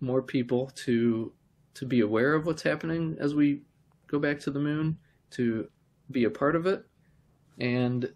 more 0.00 0.22
people 0.22 0.68
to 0.84 1.34
to 1.74 1.86
be 1.86 2.00
aware 2.00 2.34
of 2.34 2.46
what's 2.46 2.62
happening 2.62 3.16
as 3.20 3.34
we 3.34 3.62
go 4.08 4.18
back 4.18 4.40
to 4.40 4.50
the 4.50 4.60
moon, 4.60 4.98
to 5.30 5.68
be 6.10 6.24
a 6.24 6.30
part 6.30 6.56
of 6.56 6.66
it, 6.66 6.84
and 7.58 8.14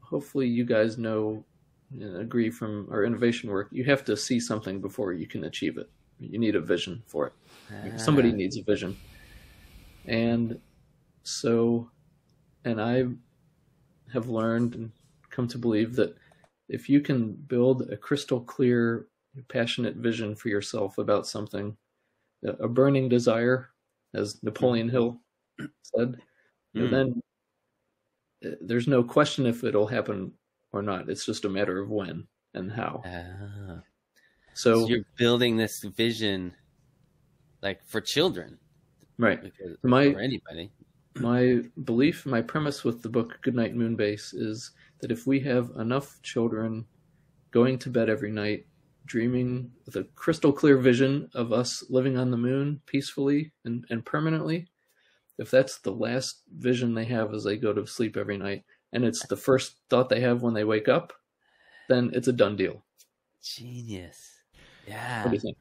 hopefully 0.00 0.46
you 0.48 0.64
guys 0.64 0.98
know 0.98 1.46
and 1.90 2.16
agree 2.16 2.50
from 2.50 2.88
our 2.90 3.04
innovation 3.04 3.50
work. 3.50 3.68
You 3.70 3.84
have 3.84 4.04
to 4.04 4.16
see 4.16 4.40
something 4.40 4.80
before 4.80 5.12
you 5.12 5.26
can 5.26 5.44
achieve 5.44 5.78
it. 5.78 5.90
You 6.18 6.38
need 6.38 6.56
a 6.56 6.60
vision 6.60 7.02
for 7.06 7.26
it 7.28 7.32
somebody 7.96 8.32
Ah, 8.32 8.32
needs 8.32 8.56
a 8.56 8.62
vision 8.62 8.98
and 10.06 10.60
so 11.24 11.90
and 12.64 12.80
i 12.80 13.04
have 14.12 14.28
learned 14.28 14.74
and 14.74 14.92
come 15.30 15.48
to 15.48 15.58
believe 15.58 15.94
that 15.96 16.14
if 16.68 16.88
you 16.88 17.00
can 17.00 17.32
build 17.32 17.82
a 17.90 17.96
crystal 17.96 18.40
clear 18.40 19.08
passionate 19.48 19.96
vision 19.96 20.34
for 20.34 20.48
yourself 20.48 20.98
about 20.98 21.26
something 21.26 21.76
a 22.60 22.68
burning 22.68 23.08
desire 23.08 23.70
as 24.14 24.42
napoleon 24.42 24.88
hill 24.88 25.20
said 25.82 26.16
Mm. 26.76 26.90
then 26.90 27.22
uh, 28.44 28.56
there's 28.60 28.88
no 28.88 29.02
question 29.04 29.46
if 29.46 29.62
it'll 29.62 29.86
happen 29.86 30.32
or 30.72 30.82
not 30.82 31.08
it's 31.08 31.24
just 31.24 31.44
a 31.44 31.48
matter 31.48 31.78
of 31.80 31.88
when 31.88 32.26
and 32.54 32.70
how 32.72 33.00
ah. 33.06 33.80
so, 34.54 34.82
so 34.82 34.88
you're 34.88 35.04
building 35.16 35.56
this 35.56 35.82
vision, 35.82 36.52
like 37.62 37.84
for 37.84 38.00
children, 38.00 38.58
right 39.18 39.40
because, 39.42 39.76
My- 39.82 40.06
or 40.06 40.20
anybody. 40.20 40.70
my 41.16 41.62
belief, 41.84 42.26
my 42.26 42.42
premise 42.42 42.82
with 42.84 43.02
the 43.02 43.08
book 43.08 43.38
Goodnight 43.42 43.74
Moonbase 43.74 44.34
is 44.34 44.72
that 45.00 45.10
if 45.12 45.26
we 45.26 45.38
have 45.40 45.70
enough 45.78 46.20
children 46.22 46.84
going 47.52 47.78
to 47.78 47.90
bed 47.90 48.08
every 48.10 48.30
night, 48.32 48.66
dreaming 49.06 49.70
with 49.86 49.96
a 49.96 50.04
crystal 50.14 50.52
clear 50.52 50.78
vision 50.78 51.28
of 51.34 51.52
us 51.52 51.84
living 51.90 52.16
on 52.16 52.30
the 52.30 52.36
moon 52.36 52.80
peacefully 52.86 53.52
and, 53.64 53.84
and 53.90 54.04
permanently, 54.04 54.68
if 55.38 55.50
that's 55.50 55.78
the 55.78 55.90
last 55.92 56.42
vision 56.56 56.94
they 56.94 57.04
have 57.04 57.34
as 57.34 57.44
they 57.44 57.56
go 57.56 57.72
to 57.72 57.86
sleep 57.86 58.16
every 58.16 58.38
night, 58.38 58.64
and 58.92 59.04
it's 59.04 59.26
the 59.26 59.36
first 59.36 59.76
thought 59.90 60.08
they 60.08 60.20
have 60.20 60.42
when 60.42 60.54
they 60.54 60.64
wake 60.64 60.88
up, 60.88 61.12
then 61.88 62.10
it's 62.14 62.28
a 62.28 62.32
done 62.32 62.56
deal. 62.56 62.84
Genius. 63.42 64.38
Yeah. 64.86 65.22
What 65.24 65.30
do 65.30 65.36
you 65.36 65.40
think? 65.40 65.56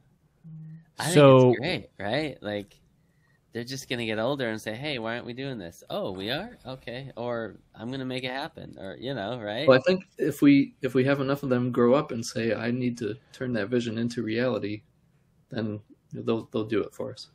I 1.00 1.04
think 1.06 1.14
So- 1.16 1.50
it's 1.50 1.60
great, 1.60 1.90
right? 2.00 2.38
Like 2.42 2.76
they're 3.54 3.64
just 3.64 3.88
gonna 3.88 4.06
get 4.06 4.20
older 4.20 4.50
and 4.50 4.60
say, 4.60 4.74
"Hey, 4.76 5.00
why 5.00 5.14
aren't 5.14 5.26
we 5.26 5.34
doing 5.34 5.58
this?" 5.60 5.84
Oh, 5.90 6.12
we 6.12 6.32
are. 6.32 6.58
Okay, 6.66 7.12
or 7.16 7.56
I'm 7.76 7.92
gonna 7.92 8.06
make 8.06 8.24
it 8.24 8.32
happen, 8.32 8.76
or 8.80 8.98
you 9.00 9.14
know, 9.14 9.40
right? 9.40 9.68
Well, 9.68 9.78
I 9.78 9.82
think 9.82 10.06
if 10.18 10.42
we 10.42 10.76
if 10.82 10.94
we 10.96 11.04
have 11.06 11.22
enough 11.22 11.44
of 11.44 11.50
them 11.50 11.72
grow 11.72 11.94
up 11.94 12.12
and 12.12 12.26
say, 12.26 12.54
"I 12.54 12.72
need 12.72 12.98
to 12.98 13.16
turn 13.32 13.54
that 13.54 13.70
vision 13.70 13.98
into 13.98 14.24
reality," 14.24 14.82
then 15.50 15.80
they'll 16.12 16.50
they'll 16.52 16.66
do 16.66 16.82
it 16.84 16.94
for 16.94 17.12
us. 17.14 17.30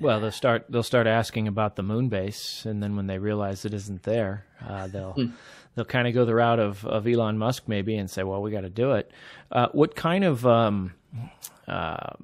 Well, 0.00 0.20
they'll 0.20 0.32
start 0.32 0.66
they'll 0.68 0.82
start 0.82 1.06
asking 1.06 1.46
about 1.48 1.76
the 1.76 1.82
moon 1.82 2.08
base, 2.08 2.64
and 2.64 2.82
then 2.82 2.96
when 2.96 3.06
they 3.06 3.18
realize 3.18 3.64
it 3.64 3.74
isn't 3.74 4.02
there, 4.04 4.44
uh, 4.66 4.86
they'll 4.88 5.12
Hmm. 5.12 5.30
they'll 5.74 5.84
kind 5.84 6.08
of 6.08 6.14
go 6.14 6.24
the 6.24 6.34
route 6.34 6.58
of, 6.60 6.84
of 6.84 7.06
Elon 7.06 7.38
Musk 7.38 7.64
maybe 7.68 7.96
and 7.96 8.10
say, 8.10 8.22
"Well, 8.22 8.42
we 8.42 8.50
got 8.50 8.62
to 8.62 8.70
do 8.70 8.92
it." 8.92 9.10
Uh, 9.52 9.68
what 9.72 9.94
kind 9.94 10.24
of 10.24 10.44
um, 10.46 10.94
uh, 11.68 12.14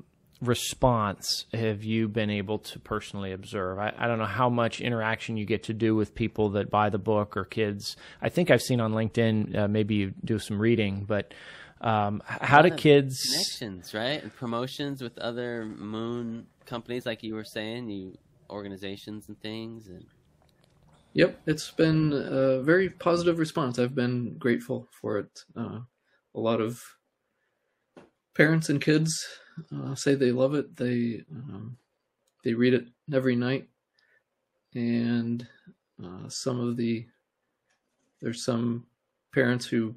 response 0.41 1.45
have 1.53 1.85
you 1.85 2.09
been 2.09 2.31
able 2.31 2.59
to 2.59 2.79
personally 2.79 3.33
observe? 3.33 3.79
I, 3.79 3.93
I 3.99 4.07
don't 4.07 4.19
know 4.19 4.25
how 4.25 4.49
much 4.49 4.81
interaction 4.81 5.37
you 5.37 5.45
get 5.45 5.65
to 5.65 5.75
do 5.75 5.95
with 5.95 6.15
people 6.15 6.51
that 6.51 6.71
buy 6.71 6.91
the 6.91 6.99
book 6.99 7.37
or 7.37 7.45
kids. 7.45 7.97
I 8.23 8.29
think 8.29 8.51
I've 8.51 8.63
seen 8.63 8.81
on 8.81 8.93
LinkedIn 8.93 9.57
uh, 9.57 9.69
maybe 9.69 9.97
you 9.97 10.15
do 10.25 10.39
some 10.39 10.59
reading, 10.59 11.05
but 11.07 11.33
um, 11.81 12.23
how 12.27 12.63
do 12.63 12.71
kids? 12.71 13.19
connections, 13.31 13.95
right? 13.95 14.23
And 14.23 14.35
promotions 14.35 15.03
with 15.03 15.17
other 15.19 15.65
moon 15.65 16.47
companies, 16.67 17.07
like 17.07 17.23
you 17.23 17.35
were 17.35 17.45
saying, 17.45 17.89
you 17.89 18.17
organizations 18.51 19.29
and 19.29 19.41
things, 19.41 19.87
and 19.87 20.05
Yep, 21.13 21.41
it's 21.47 21.71
been 21.73 22.13
a 22.13 22.63
very 22.63 22.89
positive 22.89 23.39
response. 23.39 23.79
I've 23.79 23.97
been 23.97 24.37
grateful 24.39 24.87
for 25.01 25.19
it. 25.19 25.41
Uh, 25.57 25.81
a 26.35 26.41
lot 26.41 26.61
of 26.61 26.81
parents 28.37 28.69
and 28.69 28.81
kids 28.81 29.27
uh, 29.75 29.95
say 29.95 30.15
they 30.15 30.33
love 30.33 30.55
it. 30.55 30.77
They 30.77 31.23
um, 31.33 31.77
they 32.45 32.55
read 32.55 32.75
it 32.75 32.87
every 33.13 33.37
night, 33.37 33.69
and 34.75 35.47
uh, 36.03 36.29
some 36.29 36.61
of 36.61 36.77
the 36.77 37.07
there's 38.21 38.45
some 38.45 38.87
parents 39.33 39.67
who 39.67 39.95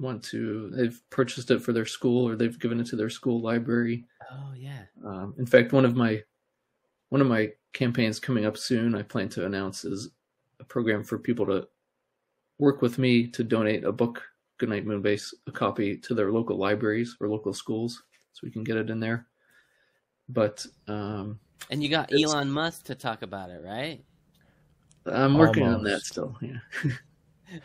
want 0.00 0.22
to 0.22 0.70
they've 0.70 1.00
purchased 1.10 1.50
it 1.50 1.62
for 1.62 1.72
their 1.72 1.86
school 1.86 2.28
or 2.28 2.36
they've 2.36 2.58
given 2.58 2.80
it 2.80 2.86
to 2.86 2.96
their 2.96 3.10
school 3.10 3.40
library. 3.40 4.04
Oh 4.30 4.52
yeah. 4.56 4.82
Um, 5.04 5.34
in 5.38 5.46
fact, 5.46 5.72
one 5.72 5.84
of 5.84 5.96
my 5.96 6.22
one 7.10 7.20
of 7.20 7.26
my 7.26 7.52
campaigns 7.72 8.18
coming 8.18 8.44
up 8.46 8.56
soon, 8.56 8.94
I 8.94 9.02
plan 9.02 9.28
to 9.30 9.46
announce 9.46 9.84
is 9.84 10.10
a 10.60 10.64
program 10.64 11.04
for 11.04 11.18
people 11.18 11.46
to 11.46 11.68
work 12.58 12.82
with 12.82 12.98
me 12.98 13.26
to 13.28 13.44
donate 13.44 13.84
a 13.84 13.92
book, 13.92 14.22
Goodnight 14.58 14.86
Moonbase, 14.86 15.34
a 15.46 15.52
copy 15.52 15.96
to 15.98 16.14
their 16.14 16.32
local 16.32 16.56
libraries 16.56 17.16
or 17.20 17.28
local 17.28 17.52
schools, 17.52 18.02
so 18.34 18.40
we 18.42 18.50
can 18.50 18.62
get 18.64 18.76
it 18.76 18.90
in 18.90 19.00
there. 19.00 19.26
But 20.28 20.66
um, 20.88 21.38
And 21.70 21.82
you 21.82 21.88
got 21.88 22.12
Elon 22.12 22.50
Musk 22.50 22.84
to 22.86 22.94
talk 22.94 23.22
about 23.22 23.48
it, 23.50 23.62
right? 23.64 24.04
I'm 25.06 25.34
working 25.38 25.66
on 25.66 25.82
that 25.84 26.00
still. 26.02 26.36
Yeah. 26.42 26.58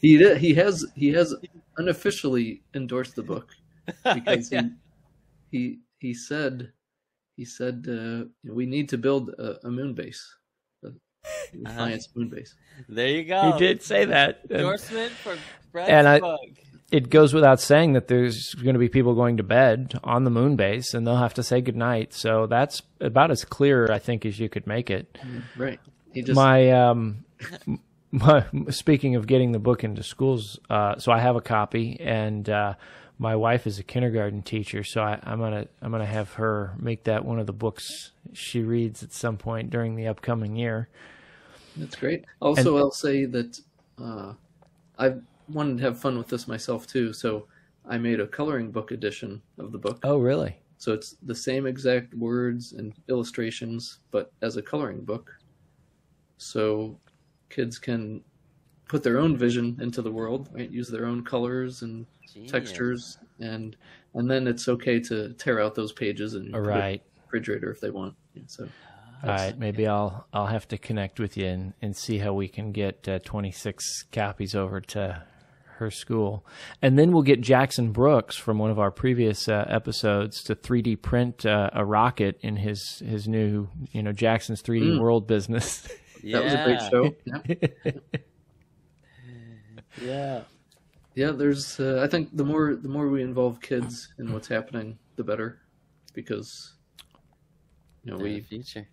he 0.00 0.16
did, 0.18 0.38
he 0.38 0.54
has 0.54 0.86
he 0.94 1.08
has 1.12 1.34
unofficially 1.76 2.62
endorsed 2.74 3.16
the 3.16 3.22
book 3.22 3.50
because 4.14 4.50
Yeah. 4.52 4.62
he, 5.50 5.58
he 5.58 5.78
he 5.98 6.14
said 6.14 6.72
he 7.36 7.44
said 7.44 7.84
uh, 7.88 8.24
we 8.44 8.64
need 8.66 8.88
to 8.90 8.98
build 8.98 9.30
a, 9.30 9.58
a 9.66 9.70
moon 9.70 9.92
base, 9.94 10.22
a 10.84 10.88
Uh-huh. 10.88 11.76
science 11.76 12.08
moon 12.14 12.28
base. 12.28 12.54
There 12.88 13.08
you 13.08 13.24
go. 13.24 13.52
He 13.52 13.58
did 13.58 13.82
say 13.82 14.04
that. 14.04 14.42
And 14.50 14.52
Endorsement 14.60 15.12
for 15.12 15.36
Brett's 15.72 15.90
And 15.90 16.06
I- 16.08 16.20
book. 16.20 16.40
It 16.94 17.10
goes 17.10 17.34
without 17.34 17.60
saying 17.60 17.94
that 17.94 18.06
there's 18.06 18.54
going 18.54 18.74
to 18.74 18.78
be 18.78 18.88
people 18.88 19.14
going 19.16 19.36
to 19.38 19.42
bed 19.42 19.98
on 20.04 20.22
the 20.22 20.30
moon 20.30 20.54
base 20.54 20.94
and 20.94 21.04
they'll 21.04 21.16
have 21.16 21.34
to 21.34 21.42
say 21.42 21.60
goodnight. 21.60 22.14
So 22.14 22.46
that's 22.46 22.82
about 23.00 23.32
as 23.32 23.44
clear, 23.44 23.90
I 23.90 23.98
think, 23.98 24.24
as 24.24 24.38
you 24.38 24.48
could 24.48 24.64
make 24.66 24.90
it. 24.90 25.18
Right. 25.56 25.80
Just 26.14 26.36
my 26.36 26.70
um 26.70 27.24
my 28.12 28.44
speaking 28.70 29.16
of 29.16 29.26
getting 29.26 29.50
the 29.50 29.58
book 29.58 29.82
into 29.82 30.04
schools 30.04 30.60
uh 30.70 30.96
so 30.98 31.10
i 31.10 31.18
have 31.18 31.34
a 31.34 31.40
copy 31.40 31.98
and 31.98 32.48
uh 32.48 32.74
my 33.18 33.34
wife 33.34 33.66
is 33.66 33.80
a 33.80 33.82
kindergarten 33.82 34.40
teacher 34.40 34.84
so 34.84 35.02
I, 35.02 35.18
i'm 35.24 35.40
gonna 35.40 35.66
i'm 35.82 35.90
gonna 35.90 36.06
have 36.06 36.34
her 36.34 36.74
make 36.78 37.02
that 37.04 37.24
one 37.24 37.40
of 37.40 37.46
the 37.48 37.52
books 37.52 38.12
she 38.32 38.60
reads 38.62 39.02
at 39.02 39.12
some 39.12 39.36
point 39.36 39.70
during 39.70 39.96
the 39.96 40.06
upcoming 40.06 40.54
year 40.54 40.88
That's 41.76 41.96
great. 41.96 42.24
Also, 42.40 42.74
And- 42.74 42.78
I'll 42.78 42.92
say 42.92 43.24
that 43.24 43.60
uh, 44.00 44.34
I 44.96 45.14
wanted 45.48 45.78
to 45.78 45.84
have 45.84 45.98
fun 45.98 46.16
with 46.18 46.28
this 46.28 46.48
myself 46.48 46.86
too, 46.86 47.12
so 47.12 47.46
I 47.86 47.98
made 47.98 48.20
a 48.20 48.26
coloring 48.26 48.70
book 48.70 48.90
edition 48.90 49.42
of 49.58 49.72
the 49.72 49.78
book. 49.78 50.00
oh 50.02 50.18
really 50.18 50.56
So 50.78 50.92
it's 50.92 51.16
the 51.22 51.34
same 51.34 51.66
exact 51.66 52.14
words 52.14 52.72
and 52.72 52.94
illustrations, 53.08 54.00
but 54.10 54.32
as 54.42 54.56
a 54.56 54.62
coloring 54.62 55.04
book. 55.04 55.30
So 56.38 56.98
kids 57.50 57.78
can 57.78 58.22
put 58.88 59.02
their 59.02 59.18
own 59.18 59.36
vision 59.36 59.78
into 59.80 60.02
the 60.02 60.10
world, 60.10 60.48
right? 60.52 60.70
Use 60.70 60.88
their 60.88 61.06
own 61.06 61.24
colors 61.24 61.82
and 61.82 62.06
Genius. 62.32 62.52
textures, 62.52 63.18
and 63.40 63.76
and 64.14 64.30
then 64.30 64.46
it's 64.46 64.68
okay 64.68 65.00
to 65.00 65.32
tear 65.34 65.60
out 65.60 65.74
those 65.74 65.92
pages 65.92 66.34
and 66.34 66.54
all 66.54 66.62
put 66.62 66.74
it 66.74 66.78
in 66.78 66.92
the 66.92 67.00
refrigerator 67.24 67.70
if 67.70 67.80
they 67.80 67.90
want. 67.90 68.14
Yeah, 68.34 68.42
so 68.46 68.68
all 69.22 69.30
right 69.30 69.58
maybe 69.58 69.86
i'll 69.86 70.26
i'll 70.34 70.46
have 70.46 70.68
to 70.68 70.76
connect 70.76 71.18
with 71.18 71.36
you 71.36 71.46
and, 71.46 71.72
and 71.80 71.96
see 71.96 72.18
how 72.18 72.34
we 72.34 72.46
can 72.46 72.72
get 72.72 73.08
uh, 73.08 73.18
26 73.20 74.04
copies 74.12 74.54
over 74.54 74.82
to 74.82 75.22
her 75.78 75.90
school 75.90 76.44
and 76.82 76.98
then 76.98 77.12
we'll 77.12 77.22
get 77.22 77.40
jackson 77.40 77.90
brooks 77.92 78.36
from 78.36 78.58
one 78.58 78.70
of 78.70 78.78
our 78.78 78.90
previous 78.90 79.48
uh, 79.48 79.64
episodes 79.68 80.42
to 80.42 80.54
3d 80.54 81.00
print 81.02 81.44
uh, 81.46 81.68
a 81.72 81.84
rocket 81.84 82.38
in 82.42 82.56
his 82.56 83.00
his 83.04 83.26
new 83.28 83.68
you 83.92 84.02
know 84.02 84.12
jackson's 84.12 84.62
3d 84.62 84.82
Mm. 84.94 85.00
world 85.00 85.26
business 85.26 85.82
that 86.24 86.42
was 86.44 86.54
a 86.54 86.64
great 86.64 86.80
Yeah. 86.80 86.88
show. 86.90 87.14
Yeah. 87.24 87.92
Yeah. 90.00 90.42
Yeah, 91.14 91.30
there's. 91.30 91.78
Uh, 91.78 92.00
I 92.02 92.08
think 92.08 92.36
the 92.36 92.44
more 92.44 92.74
the 92.74 92.88
more 92.88 93.08
we 93.08 93.22
involve 93.22 93.60
kids 93.60 94.08
in 94.18 94.32
what's 94.32 94.48
happening, 94.48 94.98
the 95.14 95.22
better, 95.22 95.60
because 96.12 96.74
you 98.02 98.10
know 98.10 98.16
In 98.18 98.24
the 98.24 98.34
we 98.34 98.40
future. 98.40 98.88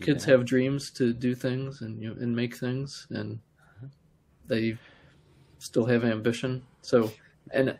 kids 0.00 0.24
Yeah. 0.26 0.32
have 0.32 0.46
dreams 0.46 0.90
to 0.92 1.12
do 1.12 1.34
things 1.34 1.82
and 1.82 2.00
you 2.00 2.08
know, 2.08 2.16
and 2.20 2.34
make 2.34 2.56
things, 2.56 3.06
and 3.10 3.40
they 4.46 4.78
still 5.60 5.86
have 5.86 6.04
ambition. 6.04 6.66
So, 6.82 7.12
and 7.52 7.78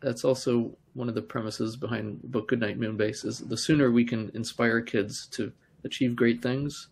that's 0.00 0.24
also 0.24 0.76
one 0.94 1.08
of 1.08 1.14
the 1.14 1.22
premises 1.22 1.76
behind 1.76 2.20
the 2.22 2.28
book 2.28 2.48
Goodnight 2.48 2.78
Moonbase 2.78 3.24
is 3.24 3.38
the 3.38 3.56
sooner 3.56 3.90
we 3.90 4.04
can 4.04 4.30
inspire 4.34 4.82
kids 4.82 5.26
to 5.28 5.52
achieve 5.84 6.16
great 6.16 6.42
things, 6.42 6.88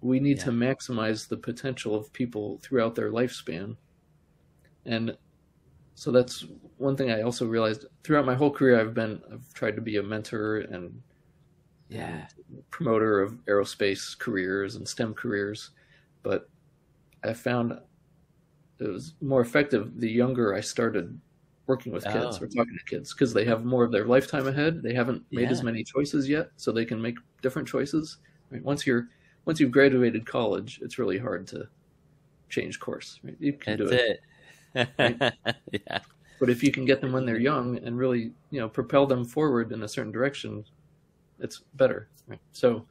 we 0.00 0.20
need 0.20 0.38
to 0.40 0.50
maximize 0.50 1.28
the 1.28 1.36
potential 1.36 1.94
of 1.94 2.12
people 2.12 2.58
throughout 2.62 2.94
their 2.94 3.10
lifespan. 3.10 3.76
And 4.84 5.16
so 5.94 6.12
that's 6.12 6.46
one 6.76 6.96
thing 6.96 7.10
I 7.10 7.22
also 7.22 7.46
realized 7.46 7.86
throughout 8.02 8.26
my 8.26 8.34
whole 8.34 8.50
career 8.50 8.80
I've 8.80 8.94
been 8.94 9.22
I've 9.32 9.52
tried 9.54 9.76
to 9.76 9.82
be 9.82 9.96
a 9.98 10.02
mentor 10.02 10.60
and 10.60 11.02
Yeah. 11.88 12.28
promoter 12.70 13.22
of 13.22 13.44
aerospace 13.46 14.18
careers 14.18 14.76
and 14.76 14.88
STEM 14.88 15.14
careers, 15.14 15.70
but 16.22 16.50
I 17.24 17.32
found 17.34 17.80
it 18.80 18.88
was 18.88 19.14
more 19.20 19.40
effective 19.40 19.98
the 20.00 20.10
younger 20.10 20.54
I 20.54 20.60
started 20.60 21.18
working 21.66 21.92
with 21.92 22.04
kids 22.04 22.38
Oh. 22.40 22.44
or 22.44 22.46
talking 22.48 22.76
to 22.78 22.84
kids 22.86 23.14
because 23.14 23.32
they 23.32 23.44
have 23.46 23.64
more 23.64 23.84
of 23.84 23.90
their 23.92 24.04
lifetime 24.04 24.46
ahead. 24.46 24.82
They 24.82 24.92
haven't 24.94 25.24
made 25.30 25.50
as 25.50 25.62
many 25.62 25.82
choices 25.84 26.28
yet, 26.28 26.50
so 26.56 26.72
they 26.72 26.84
can 26.84 27.00
make 27.00 27.16
different 27.40 27.66
choices. 27.68 28.18
Right? 28.50 28.62
Once 28.62 28.86
you're 28.86 29.08
once 29.46 29.60
you've 29.60 29.70
graduated 29.70 30.26
college, 30.26 30.80
it's 30.82 30.98
really 30.98 31.18
hard 31.18 31.46
to 31.48 31.68
change 32.48 32.80
course. 32.80 33.20
Right? 33.22 33.36
You 33.40 33.52
can 33.54 33.78
That's 33.78 33.90
do 33.90 33.96
it. 33.96 34.20
it. 34.74 35.34
yeah. 35.86 36.00
But 36.40 36.50
if 36.50 36.62
you 36.62 36.72
can 36.72 36.84
get 36.84 37.00
them 37.00 37.12
when 37.12 37.24
they're 37.24 37.38
young 37.38 37.78
and 37.78 37.96
really, 37.96 38.32
you 38.50 38.60
know, 38.60 38.68
propel 38.68 39.06
them 39.06 39.24
forward 39.24 39.70
in 39.72 39.82
a 39.84 39.88
certain 39.88 40.10
direction, 40.12 40.64
it's 41.38 41.62
better. 41.74 42.08
Right? 42.26 42.40
So, 42.52 42.84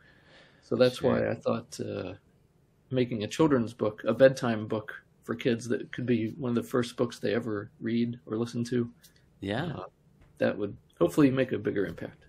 so 0.61 0.75
that's 0.75 0.97
Sure. 0.99 1.11
why 1.11 1.29
I 1.29 1.35
thought 1.35 1.79
uh, 1.79 2.13
making 2.89 3.23
a 3.23 3.27
children's 3.27 3.73
book, 3.73 4.01
a 4.07 4.13
bedtime 4.13 4.65
book 4.67 5.02
for 5.23 5.35
kids 5.35 5.67
that 5.69 5.91
could 5.91 6.05
be 6.05 6.29
one 6.37 6.49
of 6.49 6.55
the 6.55 6.63
first 6.69 6.95
books 6.97 7.19
they 7.19 7.33
ever 7.33 7.71
read 7.79 8.19
or 8.25 8.37
listen 8.37 8.63
to, 8.65 8.89
Yeah. 9.41 9.65
uh, 9.75 9.83
that 10.37 10.57
would 10.57 10.75
hopefully 10.99 11.31
make 11.31 11.51
a 11.51 11.57
bigger 11.57 11.85
impact. 11.85 12.25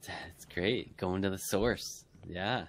So, 0.00 0.12
That's 0.24 0.44
great. 0.46 0.96
Going 0.96 1.22
to 1.22 1.30
the 1.30 1.38
source. 1.38 2.04
Yeah. 2.28 2.64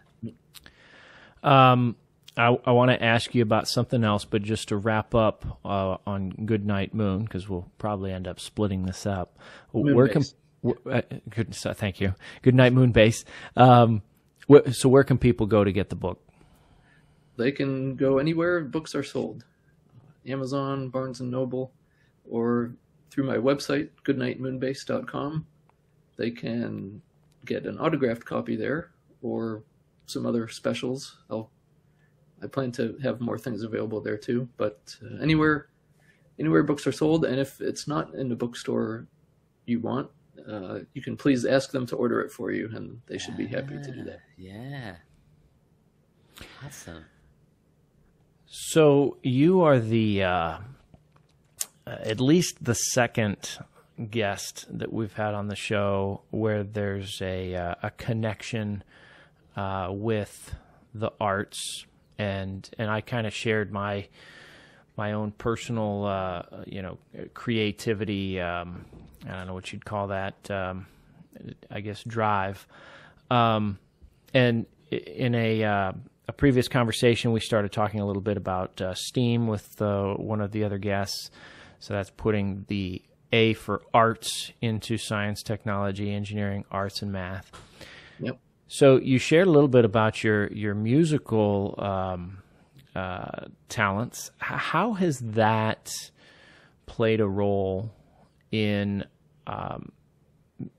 Um, 1.43 1.96
I, 2.36 2.58
I 2.65 2.72
want 2.72 2.91
to 2.91 3.02
ask 3.04 3.34
you 3.34 3.41
about 3.41 3.67
something 3.67 4.04
else, 4.04 4.26
but 4.26 4.43
just 4.43 4.67
to 4.70 4.78
wrap 4.78 5.15
up 5.15 5.60
uh, 5.65 5.98
on 6.06 6.30
Goodnight 6.30 6.93
Moon, 6.93 7.24
because 7.24 7.48
we'll 7.50 7.67
probably 7.78 8.12
end 8.12 8.28
up 8.28 8.39
splitting 8.39 8.86
this 8.86 9.06
up. 9.06 9.38
Moon 9.74 9.96
where 9.96 10.08
can 10.08 10.22
base. 10.22 10.36
wh- 10.65 10.88
uh, 10.91 11.02
good, 11.30 11.56
so 11.56 11.74
thank 11.74 12.00
you. 12.02 12.13
Good 12.41 12.56
night, 12.56 12.74
Moon 12.74 12.91
Base. 12.91 13.24
Um, 13.56 14.02
wh- 14.52 14.70
so 14.72 14.89
where 14.89 15.04
can 15.04 15.17
people 15.17 15.46
go 15.48 15.63
to 15.63 15.72
get 15.72 15.89
the 15.89 15.96
book? 15.96 16.22
They 17.38 17.52
can 17.52 17.95
go 17.95 18.17
anywhere 18.17 18.62
books 18.62 18.95
are 18.95 19.04
sold, 19.04 19.45
Amazon, 20.26 20.89
Barnes 20.89 21.21
and 21.21 21.32
Noble, 21.32 21.71
or 22.30 22.73
through 23.10 23.26
my 23.26 23.38
website 23.38 23.89
goodnightmoonbase.com. 24.04 25.45
They 26.17 26.32
can 26.32 27.02
get 27.45 27.65
an 27.65 27.78
autographed 27.78 28.26
copy 28.26 28.56
there 28.56 28.91
or 29.21 29.63
some 30.08 30.26
other 30.26 30.47
specials. 30.47 31.17
I'll 31.30 31.50
I 32.41 32.45
plan 32.45 32.71
to 32.73 32.95
have 33.02 33.19
more 33.19 33.38
things 33.39 33.63
available 33.63 34.00
there 34.00 34.17
too, 34.17 34.47
but 34.58 34.95
uh, 35.04 35.21
anywhere 35.21 35.69
anywhere 36.39 36.62
books 36.63 36.86
are 36.86 36.91
sold 36.91 37.26
and 37.26 37.39
if 37.39 37.62
it's 37.62 37.88
not 37.88 38.13
in 38.13 38.30
the 38.30 38.36
bookstore 38.36 39.08
you 39.65 39.80
want, 39.80 40.10
uh, 40.47 40.80
you 40.93 41.02
can 41.02 41.17
please 41.17 41.45
ask 41.45 41.71
them 41.71 41.86
to 41.88 41.95
order 41.95 42.21
it 42.21 42.32
for 42.32 42.52
you 42.52 42.69
and 42.76 43.02
they 43.08 43.17
should 43.17 43.36
be 43.38 43.47
happy 43.47 43.76
to 43.82 43.91
do 43.91 44.04
that. 44.04 44.19
Yeah. 44.38 44.95
Awesome. 46.63 47.06
So 48.49 49.17
you 49.23 49.62
are 49.63 49.77
the 49.77 50.23
uh, 50.23 50.29
uh, 50.29 50.60
at 51.86 52.21
least 52.21 52.63
the 52.63 52.75
second 52.75 53.60
guest 54.10 54.65
that 54.69 54.93
we've 54.93 55.12
had 55.12 55.33
on 55.33 55.49
the 55.49 55.55
show 55.55 56.21
where 56.29 56.63
there's 56.63 57.21
a 57.21 57.55
uh, 57.55 57.75
a 57.83 57.91
connection 57.91 58.86
uh, 59.57 59.89
with 59.91 60.55
the 60.93 61.12
arts. 61.19 61.86
And 62.17 62.69
and 62.77 62.89
I 62.89 63.01
kind 63.01 63.27
of 63.27 63.33
shared 63.33 63.73
my 63.73 64.07
my 64.95 65.12
own 65.12 65.31
personal 65.31 66.05
uh, 66.05 66.43
you 66.65 66.81
know 66.81 66.99
creativity 67.33 68.39
um, 68.39 68.86
I 69.27 69.33
don't 69.33 69.47
know 69.47 69.55
what 69.55 69.73
you'd 69.73 69.83
call 69.83 70.07
that 70.07 70.49
um, 70.49 70.86
I 71.69 71.81
guess 71.81 72.01
drive. 72.01 72.65
Um, 73.29 73.77
and 74.33 74.67
in 74.89 75.36
a 75.36 75.63
uh, 75.65 75.91
a 76.28 76.34
previous 76.34 76.68
conversation, 76.68 77.32
we 77.32 77.40
started 77.40 77.72
talking 77.72 78.00
a 78.00 78.06
little 78.06 78.22
bit 78.22 78.38
about 78.38 78.82
uh, 78.82 78.94
STEAM 78.94 79.48
with 79.48 79.82
uh, 79.82 80.13
one 80.16 80.42
of 80.42 80.52
the 80.52 80.63
other 80.63 80.78
guests. 80.78 81.32
So 81.80 81.94
that's 81.94 82.10
putting 82.10 82.66
the 82.68 83.02
A 83.32 83.54
for 83.54 83.82
arts 83.94 84.52
into 84.62 84.98
science, 84.98 85.42
technology, 85.42 86.13
engineering, 86.13 86.66
arts, 86.70 87.02
and 87.02 87.12
math. 87.12 87.52
Yep. 88.20 88.40
So 88.68 88.98
you 88.98 89.20
shared 89.20 89.48
a 89.48 89.52
little 89.52 89.70
bit 89.70 89.86
about 89.86 90.24
your 90.24 90.48
your 90.48 90.76
musical 90.76 91.76
um, 91.78 92.40
uh, 92.96 93.46
talents. 93.70 94.32
How 94.40 94.94
has 94.94 95.20
that 95.20 95.90
played 96.88 97.22
a 97.22 97.28
role 97.28 97.94
in 98.52 99.06
um, 99.46 99.92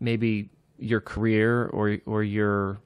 maybe 0.01 0.51
your 0.79 1.01
career 1.01 1.67
or 1.67 1.99
or 2.05 2.23
your 2.23 2.81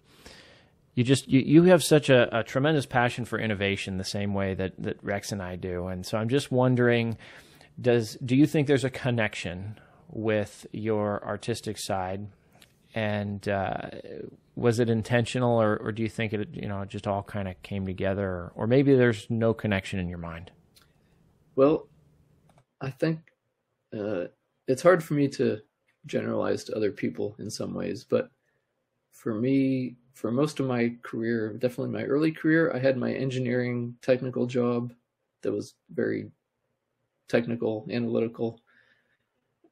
you 0.94 1.04
just 1.04 1.28
you, 1.28 1.40
you 1.40 1.62
have 1.64 1.82
such 1.82 2.10
a, 2.10 2.38
a 2.38 2.42
tremendous 2.42 2.86
passion 2.86 3.24
for 3.24 3.38
innovation 3.38 3.96
the 3.96 4.04
same 4.04 4.34
way 4.34 4.54
that, 4.54 4.74
that 4.78 5.02
Rex 5.02 5.32
and 5.32 5.42
I 5.42 5.56
do. 5.56 5.86
And 5.86 6.04
so 6.04 6.18
I'm 6.18 6.28
just 6.28 6.52
wondering 6.52 7.16
does 7.80 8.18
do 8.24 8.36
you 8.36 8.46
think 8.46 8.66
there's 8.66 8.84
a 8.84 8.90
connection 8.90 9.78
with 10.10 10.66
your 10.72 11.24
artistic 11.26 11.78
side 11.78 12.26
and 12.94 13.48
uh, 13.48 13.88
was 14.54 14.78
it 14.78 14.90
intentional 14.90 15.60
or, 15.60 15.78
or 15.78 15.92
do 15.92 16.02
you 16.02 16.08
think 16.08 16.34
it 16.34 16.48
you 16.52 16.68
know 16.68 16.84
just 16.84 17.06
all 17.06 17.22
kind 17.22 17.48
of 17.48 17.60
came 17.62 17.86
together 17.86 18.28
or, 18.28 18.52
or 18.54 18.66
maybe 18.66 18.94
there's 18.94 19.26
no 19.30 19.54
connection 19.54 19.98
in 19.98 20.08
your 20.08 20.18
mind 20.18 20.50
Well, 21.56 21.88
I 22.80 22.90
think 22.90 23.20
uh, 23.96 24.24
it's 24.66 24.82
hard 24.82 25.02
for 25.02 25.14
me 25.14 25.28
to 25.28 25.60
generalize 26.06 26.64
to 26.64 26.76
other 26.76 26.90
people 26.90 27.36
in 27.38 27.50
some 27.50 27.74
ways, 27.74 28.04
but 28.08 28.30
for 29.12 29.34
me, 29.34 29.96
for 30.14 30.30
most 30.30 30.60
of 30.60 30.66
my 30.66 30.94
career, 31.02 31.54
definitely 31.54 31.92
my 31.92 32.04
early 32.04 32.32
career, 32.32 32.72
I 32.74 32.78
had 32.78 32.96
my 32.96 33.12
engineering 33.12 33.96
technical 34.02 34.46
job 34.46 34.92
that 35.42 35.52
was 35.52 35.74
very 35.92 36.30
technical, 37.28 37.86
analytical. 37.90 38.60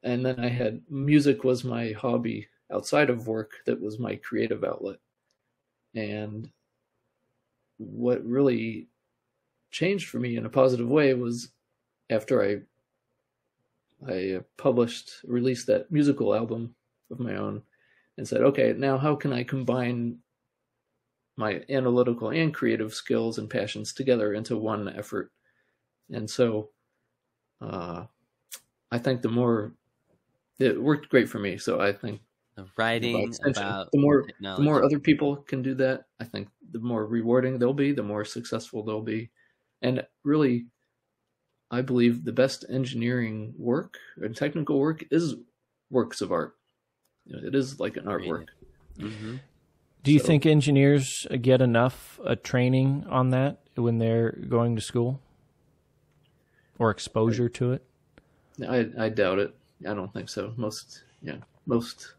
And 0.02 0.24
then 0.24 0.40
I 0.40 0.48
had 0.48 0.80
music 0.88 1.44
was 1.44 1.62
my 1.62 1.92
hobby 1.92 2.48
outside 2.72 3.10
of 3.10 3.26
work 3.26 3.52
that 3.66 3.80
was 3.80 3.98
my 3.98 4.16
creative 4.16 4.64
outlet. 4.64 4.98
And 5.94 6.50
what 7.76 8.24
really 8.24 8.88
changed 9.70 10.08
for 10.08 10.18
me 10.18 10.36
in 10.36 10.46
a 10.46 10.50
positive 10.50 10.88
way 10.88 11.14
was 11.14 11.50
after 12.08 12.42
I 12.42 12.60
I 14.08 14.40
published 14.56 15.20
released 15.24 15.66
that 15.66 15.90
musical 15.92 16.34
album 16.34 16.74
of 17.10 17.20
my 17.20 17.36
own 17.36 17.62
and 18.16 18.26
said, 18.26 18.40
okay, 18.40 18.72
now 18.72 18.96
how 18.96 19.14
can 19.14 19.32
I 19.32 19.44
combine 19.44 20.18
my 21.40 21.64
analytical 21.70 22.30
and 22.30 22.54
creative 22.54 22.94
skills 22.94 23.38
and 23.38 23.50
passions 23.50 23.94
together 23.94 24.34
into 24.34 24.58
one 24.58 24.88
effort? 24.90 25.32
And 26.10 26.30
so 26.30 26.72
uh, 27.60 28.06
I 28.90 28.98
think 28.98 29.22
the 29.22 29.28
more 29.30 29.74
it 30.58 30.82
worked 30.82 31.08
great 31.10 31.28
for 31.28 31.38
me. 31.38 31.58
So 31.58 31.80
I 31.80 31.92
think 31.92 32.22
The 32.56 32.68
writing 32.76 33.20
extension, 33.24 33.66
about 33.66 33.88
the 33.92 34.00
more 34.00 34.30
the 34.56 34.62
more 34.62 34.84
other 34.84 35.00
people 35.00 35.36
can 35.36 35.62
do 35.62 35.74
that, 35.76 36.06
I 36.20 36.24
think 36.24 36.50
the 36.72 36.80
more 36.80 37.06
rewarding 37.06 37.58
they'll 37.58 37.74
be, 37.74 37.92
the 37.92 38.02
more 38.04 38.24
successful 38.24 38.84
they'll 38.84 39.02
be. 39.02 39.30
And 39.82 40.06
really, 40.24 40.68
I 41.70 41.82
believe 41.82 42.24
the 42.24 42.32
best 42.32 42.64
engineering 42.68 43.54
work 43.56 43.98
and 44.16 44.36
technical 44.36 44.78
work 44.78 45.04
is 45.12 45.36
works 45.90 46.20
of 46.20 46.32
art. 46.32 46.56
It 47.26 47.54
is 47.54 47.80
like 47.80 47.96
an 47.98 48.06
artwork. 48.06 48.46
hmm 48.98 49.36
do 50.02 50.12
you 50.12 50.18
So- 50.18 50.26
think 50.26 50.46
engineers 50.46 51.26
get 51.40 51.60
enough 51.60 52.18
uh, 52.24 52.36
training 52.42 53.04
on 53.08 53.30
that 53.30 53.58
when 53.74 53.98
they're 53.98 54.32
going 54.32 54.74
to 54.76 54.82
school 54.82 55.20
or 56.78 56.90
exposure 56.90 57.48
to 57.48 57.72
it 57.72 57.84
I 58.68 58.90
I 58.98 59.08
doubt 59.08 59.38
it. 59.38 59.54
I 59.88 59.94
don't 59.94 60.12
think 60.12 60.28
so. 60.28 60.52
Most 60.58 61.04
yeah, 61.22 61.36
most. 61.64 62.14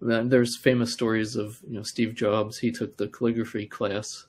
There's 0.00 0.56
famous 0.56 0.92
stories 0.92 1.36
of 1.36 1.60
you 1.68 1.74
know 1.76 1.84
Steve 1.84 2.14
Jobs. 2.16 2.58
He 2.58 2.72
took 2.72 2.96
the 2.96 3.06
calligraphy 3.06 3.66
class 3.66 4.26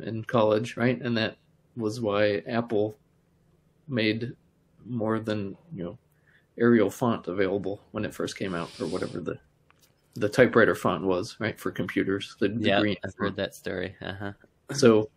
in 0.00 0.22
college, 0.22 0.76
right? 0.76 1.00
And 1.00 1.16
that 1.16 1.38
was 1.76 2.00
why 2.00 2.36
Apple 2.46 2.96
made 3.88 4.36
more 4.84 5.18
than 5.18 5.56
you 5.74 5.82
know 5.82 5.98
Arial 6.56 6.90
font 6.90 7.26
available 7.26 7.82
when 7.90 8.04
it 8.04 8.14
first 8.14 8.38
came 8.38 8.54
out, 8.54 8.70
or 8.80 8.86
whatever 8.86 9.18
the 9.18 9.40
the 10.16 10.28
typewriter 10.28 10.74
font 10.74 11.04
was, 11.04 11.36
right, 11.38 11.58
for 11.58 11.70
computers. 11.70 12.36
The, 12.40 12.48
the 12.48 12.68
Yeah, 12.68 12.80
green 12.80 12.96
I've 13.04 13.14
heard 13.16 13.36
that 13.36 13.54
story. 13.54 13.94
Uh 14.00 14.14
huh. 14.14 14.32
so 14.72 15.08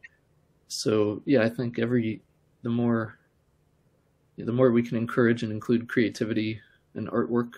so 0.69 1.21
yeah 1.25 1.41
i 1.41 1.49
think 1.49 1.79
every 1.79 2.21
the 2.61 2.69
more 2.69 3.17
the 4.37 4.51
more 4.53 4.71
we 4.71 4.83
can 4.83 4.95
encourage 4.95 5.43
and 5.43 5.51
include 5.51 5.89
creativity 5.89 6.61
and 6.93 7.09
artwork 7.09 7.53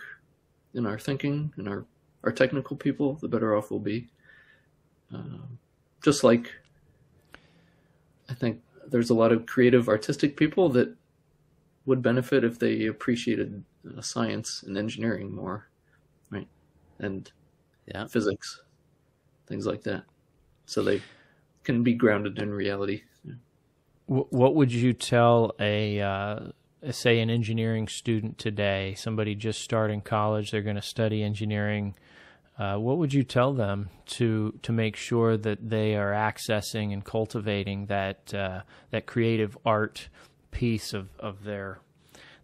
in 0.73 0.85
our 0.85 0.97
thinking 0.97 1.53
and 1.57 1.67
our 1.67 1.85
our 2.23 2.31
technical 2.31 2.75
people 2.75 3.15
the 3.15 3.27
better 3.27 3.55
off 3.55 3.69
we'll 3.69 3.79
be 3.79 4.07
um, 5.13 5.59
just 6.01 6.23
like 6.23 6.49
i 8.29 8.33
think 8.33 8.61
there's 8.87 9.09
a 9.09 9.13
lot 9.13 9.33
of 9.33 9.45
creative 9.45 9.89
artistic 9.89 10.37
people 10.37 10.69
that 10.69 10.95
would 11.85 12.01
benefit 12.01 12.43
if 12.45 12.57
they 12.57 12.85
appreciated 12.85 13.61
uh, 13.97 14.01
science 14.01 14.63
and 14.63 14.77
engineering 14.77 15.35
more 15.35 15.67
and 17.01 17.31
Yeah. 17.87 18.05
physics 18.07 18.61
things 19.47 19.65
like 19.65 19.81
that 19.83 20.05
so 20.65 20.81
they 20.81 21.01
can 21.63 21.83
be 21.83 21.93
grounded 21.93 22.39
in 22.39 22.53
reality. 22.53 23.01
Wh- 24.05 24.31
What 24.31 24.55
would 24.55 24.71
you 24.71 24.93
tell 24.93 25.53
a, 25.59 25.99
uh, 25.99 26.39
say, 26.91 27.19
an 27.19 27.29
engineering 27.29 27.87
student 27.87 28.37
today? 28.37 28.93
Somebody 28.95 29.35
just 29.35 29.61
starting 29.61 30.01
college, 30.01 30.51
they're 30.51 30.61
going 30.61 30.77
to 30.77 30.81
study 30.81 31.21
engineering. 31.23 31.95
Uh, 32.57 32.77
what 32.77 32.97
would 32.97 33.13
you 33.13 33.23
tell 33.23 33.53
them 33.53 33.89
to 34.05 34.57
to 34.61 34.71
make 34.71 34.95
sure 34.95 35.35
that 35.37 35.69
they 35.69 35.95
are 35.95 36.11
accessing 36.11 36.93
and 36.93 37.03
cultivating 37.03 37.87
that 37.87 38.33
uh, 38.33 38.61
that 38.91 39.05
creative 39.05 39.57
art 39.65 40.09
piece 40.51 40.93
of, 40.93 41.09
of 41.19 41.43
their 41.43 41.79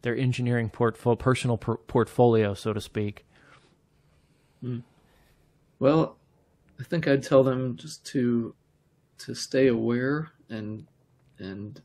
their 0.02 0.16
engineering 0.16 0.70
portfolio, 0.70 1.16
personal 1.16 1.58
por- 1.58 1.78
portfolio, 1.78 2.54
so 2.54 2.74
to 2.74 2.82
speak? 2.82 3.26
Well, 5.80 6.18
I 6.80 6.84
think 6.84 7.08
I'd 7.08 7.24
tell 7.24 7.44
them 7.44 7.76
just 7.76 8.06
to 8.08 8.56
to 9.20 9.34
stay 9.34 9.68
aware 9.68 10.32
and 10.50 10.88
and 11.40 11.82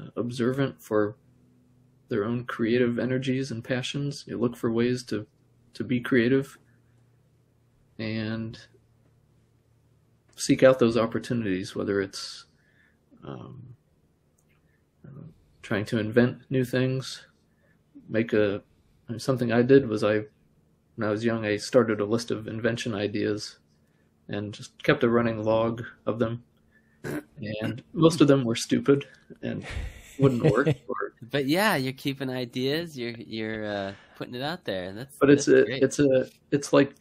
uh, 0.00 0.08
observant 0.16 0.80
for 0.80 1.16
their 2.08 2.24
own 2.24 2.44
creative 2.44 2.98
energies 2.98 3.50
and 3.50 3.64
passions. 3.64 4.24
You 4.26 4.38
look 4.38 4.56
for 4.56 4.70
ways 4.70 5.02
to 5.04 5.26
to 5.74 5.84
be 5.84 6.00
creative 6.00 6.58
and 7.98 8.58
seek 10.36 10.62
out 10.62 10.78
those 10.78 10.96
opportunities, 10.96 11.74
whether 11.74 12.00
it's 12.00 12.46
um, 13.24 13.74
uh, 15.06 15.22
trying 15.62 15.84
to 15.86 15.98
invent 15.98 16.42
new 16.50 16.64
things, 16.64 17.26
make 18.08 18.32
a 18.32 18.62
I 19.08 19.12
mean, 19.12 19.20
something 19.20 19.52
I 19.52 19.62
did 19.62 19.88
was 19.88 20.04
I 20.04 20.24
when 20.96 21.08
I 21.08 21.10
was 21.10 21.24
young, 21.24 21.44
I 21.44 21.56
started 21.56 22.00
a 22.00 22.04
list 22.04 22.30
of 22.30 22.46
invention 22.46 22.94
ideas 22.94 23.58
and 24.28 24.52
just 24.52 24.82
kept 24.82 25.04
a 25.04 25.08
running 25.08 25.42
log 25.42 25.82
of 26.06 26.18
them. 26.18 26.42
And 27.04 27.82
most 27.92 28.20
of 28.20 28.28
them 28.28 28.44
were 28.44 28.54
stupid 28.54 29.04
and 29.42 29.64
wouldn't 30.18 30.44
work. 30.44 30.68
Or, 30.88 31.12
But 31.30 31.46
yeah, 31.46 31.76
you're 31.76 31.92
keeping 31.92 32.30
ideas. 32.30 32.96
You're 32.96 33.12
you're 33.12 33.66
uh, 33.66 33.92
putting 34.16 34.34
it 34.34 34.42
out 34.42 34.64
there. 34.64 34.92
That's 34.92 35.16
but 35.18 35.30
it's 35.30 35.48
a 35.48 35.64
great. 35.64 35.82
it's 35.82 35.98
a 35.98 36.28
it's 36.52 36.72
like 36.72 36.94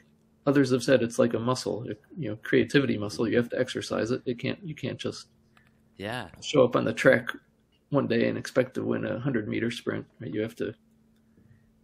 others 0.48 0.72
have 0.72 0.84
said. 0.84 1.04
It's 1.04 1.20
like 1.20 1.36
a 1.36 1.40
muscle, 1.40 1.86
you 2.18 2.30
know, 2.30 2.38
creativity 2.38 2.98
muscle. 2.98 3.28
You 3.28 3.38
have 3.38 3.50
to 3.50 3.60
exercise 3.60 4.10
it. 4.10 4.24
It 4.26 4.40
can't 4.40 4.60
you 4.64 4.74
can't 4.74 4.98
just 4.98 5.28
yeah. 5.98 6.30
show 6.42 6.64
up 6.64 6.76
on 6.76 6.84
the 6.84 6.94
track 6.94 7.30
one 7.90 8.08
day 8.08 8.28
and 8.28 8.38
expect 8.38 8.74
to 8.76 8.84
win 8.84 9.06
a 9.06 9.20
hundred 9.20 9.48
meter 9.48 9.70
sprint. 9.70 10.06
Right? 10.20 10.34
You 10.34 10.42
have 10.42 10.56
to 10.56 10.74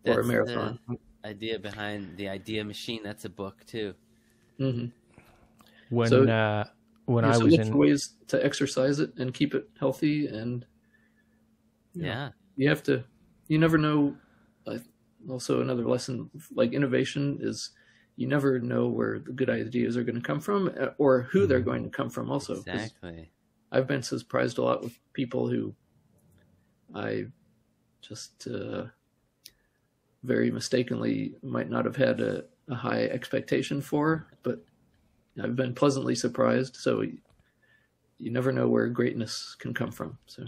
or 0.06 0.12
a 0.12 0.16
That's 0.16 0.28
the 0.28 0.34
marathon. 0.34 0.80
Idea 1.28 1.60
behind 1.60 2.18
the 2.18 2.28
idea 2.30 2.64
machine. 2.64 3.02
That's 3.04 3.26
a 3.26 3.30
book 3.30 3.66
too. 3.68 3.94
Mm-hmm. 4.60 4.88
When 5.90 6.10
So- 6.10 6.24
uh, 6.28 6.66
when 7.06 7.24
Yeah, 7.24 7.32
I 7.32 7.38
so 7.38 7.46
was 7.46 7.54
in 7.56 7.78
ways 7.78 8.02
to 8.28 8.44
exercise 8.44 9.00
it 9.00 9.12
and 9.18 9.34
keep 9.34 9.54
it 9.56 9.70
healthy 9.80 10.28
and 10.28 10.66
Yeah. 11.94 12.06
Yeah. 12.06 12.30
you 12.58 12.68
have 12.70 12.84
to 12.84 13.04
you 13.48 13.58
never 13.58 13.78
know 13.78 14.18
uh, 14.66 14.80
also 15.30 15.62
another 15.62 15.86
lesson 15.88 16.30
like 16.54 16.74
innovation 16.74 17.38
is 17.40 17.72
you 18.18 18.28
never 18.28 18.60
know 18.60 18.88
where 18.98 19.20
the 19.20 19.32
good 19.32 19.50
ideas 19.50 19.96
are 19.96 20.04
going 20.04 20.20
to 20.22 20.28
come 20.32 20.42
from 20.42 20.68
uh, 20.84 20.90
or 20.98 21.22
who 21.32 21.48
they're 21.48 21.62
going 21.72 21.84
to 21.84 21.90
come 21.90 22.10
from 22.10 22.30
Also, 22.30 22.56
Exactly. 22.60 23.32
i've 23.72 23.88
been 23.88 24.04
surprised 24.04 24.58
a 24.58 24.64
lot 24.64 24.84
with 24.84 24.96
people 25.14 25.48
who 25.48 25.74
i 26.94 27.26
just 28.02 28.48
uh, 28.48 28.84
very 30.28 30.52
mistakenly 30.52 31.34
might 31.42 31.70
not 31.70 31.86
have 31.86 31.96
had 31.96 32.20
a, 32.22 32.44
a 32.70 32.76
high 32.76 33.06
expectation 33.06 33.82
for 33.82 34.28
but 34.44 34.64
i've 35.42 35.56
been 35.56 35.74
pleasantly 35.74 36.14
surprised 36.16 36.76
so 36.76 37.02
you 38.20 38.32
never 38.32 38.52
know 38.52 38.68
where 38.68 38.88
greatness 38.88 39.56
can 39.60 39.74
come 39.74 39.92
from. 39.92 40.18
So 40.26 40.46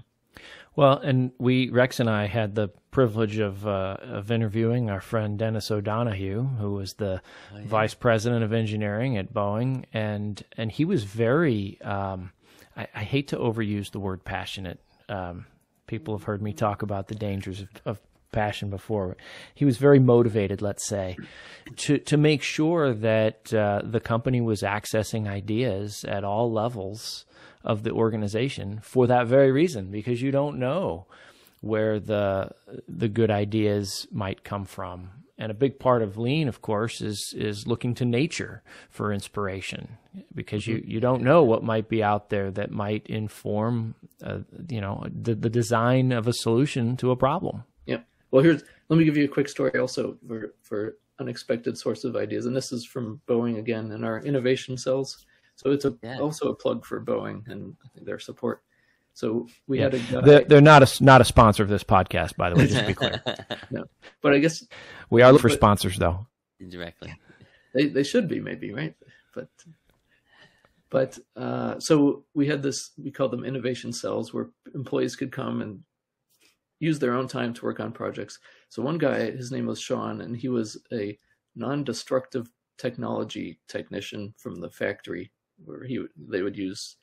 Well, 0.76 0.98
and 0.98 1.32
we 1.38 1.70
Rex 1.70 2.00
and 2.00 2.10
I 2.10 2.28
had 2.28 2.56
the 2.56 2.70
privilege 2.92 3.38
of 3.38 3.66
uh, 3.68 3.98
of 4.02 4.32
interviewing 4.32 4.90
our 4.90 5.02
friend 5.02 5.38
Dennis 5.38 5.70
O'Donohue, 5.72 6.44
who 6.60 6.74
was 6.74 6.94
the 6.94 7.22
vice 7.66 7.94
president 7.94 8.44
of 8.44 8.54
engineering 8.54 9.18
at 9.18 9.34
Boeing, 9.34 9.86
and 9.94 10.44
and 10.58 10.72
he 10.72 10.86
was 10.86 11.04
very. 11.04 11.80
Um, 11.82 12.32
I, 12.76 12.88
I 12.96 13.04
hate 13.04 13.28
to 13.30 13.38
overuse 13.38 13.92
the 13.92 14.00
word 14.00 14.24
passionate. 14.24 14.80
Um, 15.08 15.46
people 15.88 16.16
have 16.16 16.24
heard 16.24 16.42
me 16.42 16.54
talk 16.54 16.84
about 16.84 17.08
the 17.08 17.16
dangers 17.16 17.62
of, 17.62 17.70
of 17.86 18.00
passion 18.32 18.70
before. 18.70 19.18
He 19.54 19.66
was 19.66 19.78
very 19.78 20.00
motivated, 20.00 20.62
let's 20.62 20.88
say, 20.88 21.18
to 21.78 21.98
to 21.98 22.18
make 22.18 22.42
sure 22.42 22.94
that 22.94 23.54
uh, 23.54 23.82
the 23.84 24.00
company 24.00 24.42
was 24.42 24.62
accessing 24.62 25.28
ideas 25.28 26.06
at 26.06 26.24
all 26.24 26.52
levels 26.52 27.26
of 27.64 27.84
the 27.84 27.92
organization 27.92 28.80
for 28.82 29.08
that 29.08 29.28
very 29.28 29.52
reason, 29.52 29.92
because 29.92 30.22
you 30.22 30.32
don't 30.32 30.58
know 30.58 31.06
where 31.62 32.00
the 32.00 32.52
the 32.88 33.10
good 33.10 33.32
ideas 33.32 34.08
might 34.12 34.44
come 34.44 34.66
from. 34.66 35.10
And 35.42 35.52
a 35.52 35.56
big 35.56 35.80
part 35.80 36.02
of 36.02 36.18
lean, 36.18 36.50
of 36.50 36.62
course, 36.62 37.02
is 37.02 37.34
is 37.38 37.66
looking 37.66 37.96
to 37.96 38.06
nature 38.06 38.62
for 38.90 39.14
inspiration, 39.14 39.98
because 40.36 40.68
you, 40.68 40.84
you 40.86 41.00
don't 41.00 41.24
know 41.24 41.44
what 41.44 41.64
might 41.64 41.88
be 41.88 42.04
out 42.04 42.30
there 42.30 42.52
that 42.52 42.72
might 42.72 43.08
inform, 43.08 43.96
uh, 44.22 44.40
you 44.68 44.82
know, 44.82 45.06
the 45.10 45.36
the 45.36 45.50
design 45.50 46.12
of 46.12 46.28
a 46.28 46.34
solution 46.34 46.98
to 46.98 47.12
a 47.12 47.16
problem. 47.16 47.64
Yeah. 48.32 48.36
Well, 48.38 48.44
here's 48.44 48.64
let 48.90 48.98
me 48.98 49.06
give 49.06 49.18
you 49.18 49.26
a 49.26 49.28
quick 49.28 49.50
story 49.50 49.80
also 49.80 50.18
for 50.28 50.54
for 50.62 50.98
unexpected 51.20 51.78
source 51.78 52.04
of 52.04 52.16
ideas, 52.16 52.46
and 52.46 52.56
this 52.56 52.72
is 52.72 52.86
from 52.86 53.22
Boeing 53.28 53.58
again 53.60 53.92
in 53.92 54.04
our 54.04 54.20
innovation 54.22 54.78
cells. 54.78 55.26
So 55.56 55.72
it's 55.72 55.86
a 55.86 55.98
Yeah. 56.02 56.20
also 56.20 56.50
a 56.50 56.56
plug 56.56 56.86
for 56.86 57.02
Boeing 57.04 57.48
and 57.50 57.76
their 57.96 58.20
support. 58.20 58.64
So 59.14 59.48
we 59.68 59.80
had 59.80 59.94
a 59.94 60.00
guy, 60.00 60.22
They're, 60.22 60.46
they're 60.46 60.62
not 60.62 60.82
a 60.84 61.04
not 61.04 61.20
a 61.20 61.26
sponsor 61.26 61.62
of 61.64 61.68
this 61.70 61.84
podcast, 61.84 62.38
by 62.38 62.50
the 62.50 62.56
way. 62.56 62.68
Just 62.68 62.80
to 62.80 62.88
be 62.88 62.94
clear, 62.94 63.22
no, 63.72 63.84
but 64.22 64.34
I 64.34 64.40
guess 64.40 64.66
we 65.10 65.22
are 65.22 65.32
looking 65.34 65.42
for 65.42 65.50
sponsors, 65.50 65.98
though. 65.98 66.26
Indirectly. 66.62 67.14
they 67.74 67.88
they 67.88 68.04
should 68.04 68.28
be 68.28 68.40
maybe 68.40 68.74
right 68.74 68.96
but 69.36 69.48
but 70.90 71.20
uh, 71.36 71.80
so 71.80 72.26
we 72.34 72.48
had 72.48 72.64
this 72.64 72.92
we 72.98 73.12
called 73.12 73.32
them 73.32 73.46
innovation 73.46 73.94
cells 73.94 74.34
where 74.34 74.50
employees 74.74 75.16
could 75.16 75.32
come 75.32 75.62
and 75.62 75.84
use 76.80 77.00
their 77.00 77.14
own 77.14 77.28
time 77.28 77.54
to 77.54 77.66
work 77.66 77.80
on 77.80 77.92
projects 77.92 78.40
so 78.70 78.82
one 78.82 78.98
guy 78.98 79.32
his 79.32 79.52
name 79.52 79.66
was 79.66 79.80
sean 79.80 80.22
and 80.22 80.36
he 80.36 80.50
was 80.50 80.78
a 80.94 81.18
non-destructive 81.56 82.50
technology 82.78 83.60
technician 83.68 84.34
from 84.38 84.56
the 84.56 84.70
factory 84.70 85.32
where 85.66 85.84
he 85.84 86.06
they 86.30 86.42
would 86.42 86.58
use 86.58 86.98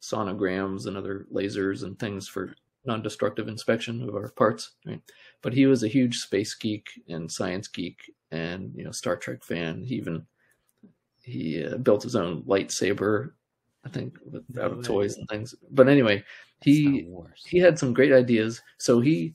sonograms 0.00 0.86
and 0.86 0.96
other 0.96 1.26
lasers 1.32 1.82
and 1.82 1.98
things 1.98 2.28
for 2.28 2.54
non-destructive 2.84 3.48
inspection 3.48 4.02
of 4.02 4.14
our 4.14 4.30
parts 4.30 4.72
right 4.86 5.02
but 5.42 5.52
he 5.52 5.66
was 5.66 5.82
a 5.82 5.88
huge 5.88 6.16
space 6.18 6.54
geek 6.54 6.88
and 7.08 7.30
science 7.30 7.68
geek 7.68 7.98
and 8.30 8.72
you 8.74 8.84
know 8.84 8.90
Star 8.90 9.16
Trek 9.16 9.44
fan. 9.44 9.82
He 9.82 9.96
even 9.96 10.26
he 11.22 11.64
uh, 11.64 11.78
built 11.78 12.02
his 12.02 12.16
own 12.16 12.42
lightsaber, 12.42 13.32
I 13.86 13.88
think, 13.88 14.18
out 14.60 14.72
of 14.72 14.84
toys 14.84 15.16
and 15.16 15.28
things. 15.28 15.54
But 15.70 15.88
anyway, 15.88 16.24
he 16.60 17.08
he 17.36 17.58
had 17.58 17.78
some 17.78 17.94
great 17.94 18.12
ideas. 18.12 18.60
So 18.78 19.00
he 19.00 19.34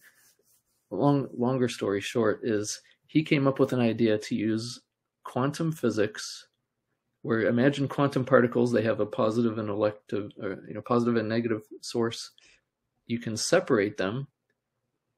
long 0.92 1.30
longer 1.34 1.70
story 1.70 2.02
short 2.02 2.42
is 2.44 2.82
he 3.08 3.24
came 3.24 3.48
up 3.48 3.60
with 3.60 3.72
an 3.74 3.80
idea 3.80 4.18
to 4.18 4.36
use 4.36 4.82
quantum 5.24 5.72
physics 5.72 6.48
where 7.22 7.44
imagine 7.48 7.88
quantum 7.88 8.26
particles 8.26 8.72
they 8.72 8.82
have 8.82 9.00
a 9.00 9.06
positive 9.06 9.58
and 9.58 9.70
elective 9.70 10.32
or, 10.42 10.64
you 10.68 10.74
know 10.74 10.82
positive 10.82 11.16
and 11.16 11.30
negative 11.30 11.62
source 11.82 12.32
you 13.08 13.20
can 13.20 13.38
separate 13.38 13.96
them 13.98 14.28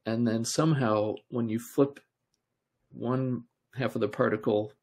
and 0.05 0.27
then 0.27 0.45
somehow 0.45 1.15
when 1.29 1.49
you 1.49 1.59
flip 1.59 1.99
one 2.91 3.43
half 3.73 3.95
of 3.95 4.01
the 4.01 4.07
particle 4.07 4.73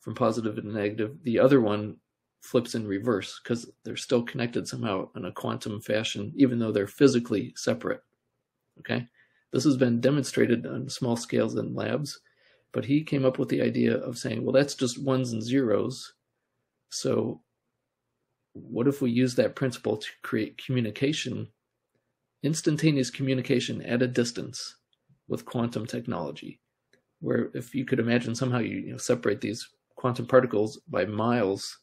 from 0.00 0.14
positive 0.14 0.56
to 0.56 0.66
negative 0.66 1.16
the 1.22 1.38
other 1.38 1.60
one 1.60 1.96
flips 2.42 2.74
in 2.74 2.86
reverse 2.86 3.40
because 3.42 3.70
they're 3.84 3.96
still 3.96 4.22
connected 4.22 4.66
somehow 4.66 5.08
in 5.16 5.24
a 5.24 5.32
quantum 5.32 5.80
fashion 5.80 6.32
even 6.36 6.58
though 6.58 6.72
they're 6.72 6.86
physically 6.86 7.52
separate 7.56 8.02
okay? 8.80 9.06
This 9.52 9.64
has 9.64 9.76
been 9.76 10.00
demonstrated 10.00 10.66
on 10.66 10.88
small 10.88 11.16
scales 11.16 11.56
in 11.56 11.74
labs 11.74 12.20
but 12.72 12.84
he 12.84 13.04
came 13.04 13.24
up 13.24 13.38
with 13.38 13.48
the 13.48 13.62
idea 13.62 13.96
of 13.98 14.18
saying 14.18 14.44
well 14.44 14.52
that's 14.52 14.74
just 14.74 15.02
ones 15.02 15.32
and 15.32 15.42
zeros. 15.42 16.14
So 16.90 17.40
what 18.54 18.88
if 18.88 19.00
we 19.00 19.10
use 19.10 19.34
that 19.36 19.56
principle 19.56 19.96
to 19.96 20.08
create 20.22 20.62
communication 20.62 21.48
instantaneous 22.42 23.10
communication 23.10 23.82
at 23.82 24.02
a 24.02 24.08
distance 24.08 24.76
with 25.28 25.44
quantum 25.44 25.86
technology? 25.86 26.60
Where 27.20 27.50
if 27.54 27.74
you 27.74 27.84
could 27.84 28.00
imagine 28.00 28.34
somehow 28.34 28.58
you, 28.58 28.78
you 28.78 28.92
know, 28.92 28.98
separate 28.98 29.40
these 29.40 29.68
quantum 29.94 30.26
particles 30.26 30.80
by 30.88 31.04
miles 31.04 31.78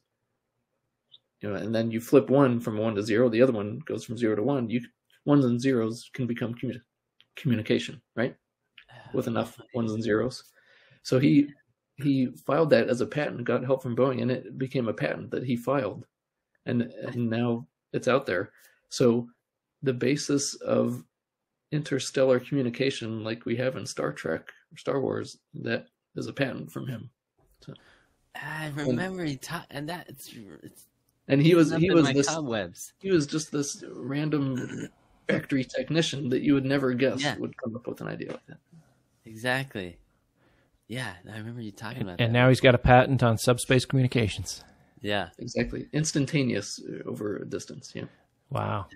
you 1.41 1.49
know 1.49 1.55
and 1.55 1.73
then 1.73 1.91
you 1.91 2.01
flip 2.01 2.29
one 2.29 2.59
from 2.59 2.77
one 2.77 2.95
to 2.95 3.03
zero 3.03 3.29
the 3.29 3.41
other 3.41 3.53
one 3.53 3.79
goes 3.85 4.03
from 4.03 4.17
zero 4.17 4.35
to 4.35 4.43
one. 4.43 4.69
You 4.69 4.81
ones 5.25 5.45
and 5.45 5.59
zeros 5.59 6.09
can 6.13 6.27
become 6.27 6.55
commu- 6.55 6.81
communication 7.35 8.01
right? 8.15 8.35
Ah, 8.91 9.09
With 9.13 9.27
enough 9.27 9.57
ones 9.73 9.91
and 9.91 10.03
zeros. 10.03 10.43
So 11.03 11.19
he 11.19 11.49
he 11.95 12.27
filed 12.45 12.69
that 12.69 12.87
as 12.87 13.01
a 13.01 13.05
patent 13.05 13.43
got 13.43 13.63
help 13.63 13.83
from 13.83 13.95
boeing 13.95 14.21
and 14.21 14.31
it 14.31 14.57
became 14.57 14.87
a 14.87 14.93
patent 14.93 15.31
that 15.31 15.43
he 15.43 15.55
filed. 15.55 16.05
And 16.65 16.83
and 16.83 17.29
now 17.29 17.67
it's 17.93 18.07
out 18.07 18.25
there. 18.25 18.51
So 18.89 19.27
the 19.83 19.93
basis 19.93 20.55
of 20.55 21.03
interstellar 21.71 22.39
communication 22.39 23.23
like 23.23 23.45
we 23.45 23.55
have 23.55 23.77
in 23.77 23.85
star 23.85 24.11
trek 24.11 24.51
or 24.71 24.77
star 24.77 24.99
wars 24.99 25.37
that 25.53 25.85
is 26.15 26.27
a 26.27 26.33
patent 26.33 26.71
from 26.71 26.87
him. 26.87 27.09
I 28.35 28.71
remember 28.75 29.23
he 29.25 29.37
taught, 29.37 29.67
and 29.69 29.89
that 29.89 30.07
it's, 30.09 30.31
it's 30.63 30.85
and 31.29 31.41
he 31.41 31.55
was 31.55 31.71
he 31.73 31.89
was 31.91 32.11
this 32.11 32.27
cobwebs. 32.27 32.93
he 32.99 33.09
was 33.11 33.25
just 33.27 33.51
this 33.51 33.81
random 33.95 34.89
factory 35.29 35.63
technician 35.63 36.29
that 36.29 36.41
you 36.41 36.53
would 36.55 36.65
never 36.65 36.93
guess 36.93 37.21
Yeah. 37.21 37.37
would 37.37 37.55
come 37.57 37.75
up 37.75 37.87
with 37.87 38.01
an 38.01 38.07
idea 38.07 38.31
like 38.31 38.45
that 38.47 38.57
Exactly. 39.25 39.97
Yeah, 40.87 41.13
I 41.31 41.37
remember 41.37 41.61
you 41.61 41.71
talking 41.71 42.01
about 42.01 42.17
that. 42.17 42.23
And 42.23 42.33
that. 42.33 42.39
now 42.39 42.49
he's 42.49 42.59
got 42.61 42.73
a 42.73 42.79
patent 42.79 43.21
on 43.21 43.37
subspace 43.37 43.85
communications. 43.85 44.63
yeah, 45.01 45.29
exactly 45.37 45.87
instantaneous 45.93 46.79
uh, 46.83 47.07
over 47.07 47.37
a 47.37 47.45
distance 47.45 47.91
yeah 47.95 48.05
Wow. 48.49 48.87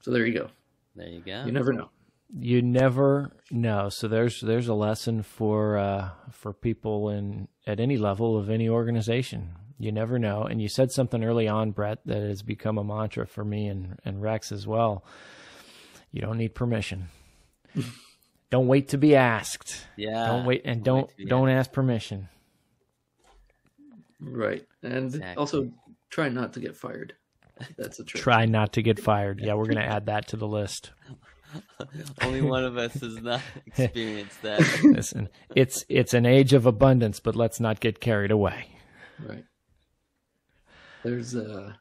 so 0.00 0.10
there 0.10 0.24
you 0.26 0.32
go 0.32 0.48
there 0.94 1.08
you 1.08 1.20
go. 1.20 1.44
you 1.44 1.52
never 1.52 1.72
know 1.72 1.90
You 2.34 2.60
never 2.62 3.30
know. 3.52 3.88
So 3.88 4.08
there's 4.08 4.40
there's 4.40 4.66
a 4.68 4.74
lesson 4.74 5.22
for 5.22 5.78
uh, 5.78 6.08
for 6.32 6.52
people 6.52 7.10
in 7.10 7.46
at 7.66 7.78
any 7.78 7.96
level 7.98 8.36
of 8.36 8.50
any 8.50 8.68
organization. 8.68 9.50
You 9.78 9.92
never 9.92 10.18
know. 10.18 10.42
And 10.44 10.60
you 10.60 10.68
said 10.68 10.90
something 10.90 11.22
early 11.22 11.48
on, 11.48 11.70
Brett, 11.72 11.98
that 12.06 12.22
has 12.22 12.42
become 12.42 12.78
a 12.78 12.84
mantra 12.84 13.26
for 13.26 13.44
me 13.44 13.66
and, 13.68 13.98
and 14.04 14.22
Rex 14.22 14.50
as 14.52 14.66
well. 14.66 15.04
You 16.12 16.22
don't 16.22 16.38
need 16.38 16.54
permission. 16.54 17.08
don't 18.50 18.68
wait 18.68 18.88
to 18.88 18.98
be 18.98 19.14
asked. 19.14 19.86
yeah. 19.96 20.26
don't 20.26 20.46
wait 20.46 20.62
and 20.64 20.82
don't 20.82 21.08
don't 21.08 21.16
to 21.18 21.24
don't 21.26 21.48
ask 21.50 21.72
permission. 21.72 22.28
right 24.20 24.64
and 24.82 25.06
Exactly. 25.14 25.36
also 25.36 25.70
try 26.08 26.28
not 26.30 26.54
to 26.54 26.60
get 26.60 26.74
fired 26.74 27.14
that's 27.76 27.98
a 27.98 28.04
trick 28.04 28.22
Try 28.22 28.44
not 28.46 28.74
to 28.74 28.82
get 28.82 28.98
fired. 29.00 29.40
Yeah, 29.40 29.54
we're 29.54 29.64
gonna 29.66 29.80
add 29.96 30.06
that 30.06 30.28
to 30.28 30.36
the 30.36 30.46
list. 30.46 30.90
Only 32.22 32.42
one 32.42 32.64
of 32.64 32.76
us 32.76 32.92
has 33.00 33.16
not 33.22 33.40
experienced 33.66 34.42
that. 34.42 34.60
Listen, 34.84 35.30
it's 35.54 35.82
it's 35.88 36.12
an 36.12 36.26
age 36.26 36.52
of 36.52 36.66
abundance, 36.66 37.18
but 37.18 37.34
let's 37.34 37.58
not 37.58 37.80
get 37.80 37.98
carried 37.98 38.30
away. 38.30 38.66
Right. 39.18 39.44
There's 41.02 41.34
uh 41.36 41.72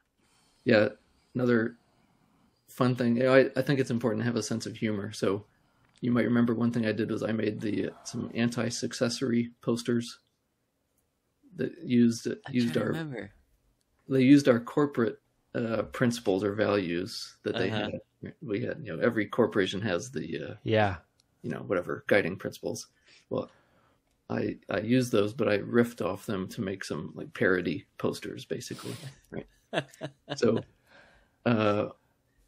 yeah, 0.66 0.90
another 1.36 1.78
fun 2.68 2.96
thing. 2.96 3.18
You 3.18 3.24
know, 3.24 3.36
I, 3.36 3.50
I 3.56 3.62
think 3.62 3.80
it's 3.80 3.92
important 3.92 4.22
to 4.22 4.26
have 4.26 4.36
a 4.36 4.44
sense 4.44 4.66
of 4.66 4.76
humor. 4.76 5.12
So 5.12 5.46
you 6.02 6.12
might 6.12 6.26
remember 6.26 6.54
one 6.54 6.72
thing 6.72 6.86
I 6.86 6.92
did 6.92 7.12
was 7.12 7.24
I 7.24 7.32
made 7.32 7.62
the 7.62 7.88
uh, 7.88 7.92
some 8.04 8.32
anti-successory 8.34 9.52
posters 9.62 10.20
that 11.56 11.72
used 11.84 12.28
I 12.28 12.52
used 12.52 12.76
our 12.78 12.88
remember. 12.88 13.32
they 14.10 14.22
used 14.22 14.48
our 14.48 14.60
corporate 14.60 15.20
uh, 15.54 15.84
principles 15.84 16.44
or 16.44 16.54
values 16.54 17.38
that 17.44 17.56
they 17.58 17.70
Uh-huh. 17.70 17.90
had. 18.24 18.34
We 18.42 18.62
had 18.64 18.80
you 18.84 18.96
know 18.96 19.04
every 19.04 19.28
corporation 19.28 19.82
has 19.82 20.12
the 20.12 20.44
uh, 20.44 20.54
Yeah. 20.64 20.98
you 21.44 21.52
know 21.52 21.60
whatever 21.60 22.04
guiding 22.08 22.36
principles 22.38 22.88
well 23.30 23.52
i 24.30 24.56
i 24.70 24.80
used 24.80 25.12
those 25.12 25.34
but 25.34 25.48
i 25.48 25.58
riffed 25.60 26.04
off 26.06 26.26
them 26.26 26.48
to 26.48 26.62
make 26.62 26.84
some 26.84 27.12
like 27.16 27.34
parody 27.34 27.86
posters 27.98 28.46
basically 28.46 28.94
right 29.32 29.48
so 30.36 30.60
uh 31.46 31.88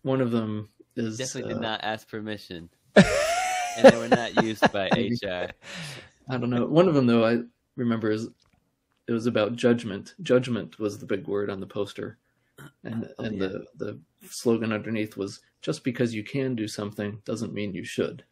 one 0.02 0.22
of 0.22 0.32
them 0.32 0.70
is 0.96 1.18
Definitely 1.18 1.52
uh, 1.52 1.56
did 1.56 1.62
not 1.62 1.84
ask 1.84 2.10
permission, 2.10 2.70
and 2.96 3.06
they 3.84 3.98
were 3.98 4.08
not 4.08 4.42
used 4.44 4.72
by 4.72 4.88
HR. 4.96 5.52
i 6.30 6.38
don't 6.38 6.50
know 6.50 6.66
one 6.66 6.88
of 6.88 6.96
them 6.96 7.06
though 7.06 7.26
i 7.26 7.40
remember 7.76 8.10
is 8.10 8.30
it 9.08 9.12
was 9.12 9.28
about 9.28 9.56
judgment 9.56 10.16
judgment 10.22 10.80
was 10.80 10.98
the 10.98 11.06
big 11.06 11.28
word 11.28 11.50
on 11.50 11.60
the 11.60 11.68
poster 11.68 12.18
and 12.84 13.08
Oh, 13.20 13.24
and 13.26 13.38
yeah. 13.40 13.48
the 13.48 13.66
the 13.78 14.00
slogan 14.30 14.72
underneath 14.72 15.16
was 15.18 15.42
just 15.62 15.84
because 15.84 16.14
you 16.14 16.24
can 16.24 16.56
do 16.56 16.68
something 16.68 17.22
doesn't 17.26 17.54
mean 17.54 17.74
you 17.74 17.84
should. 17.84 18.24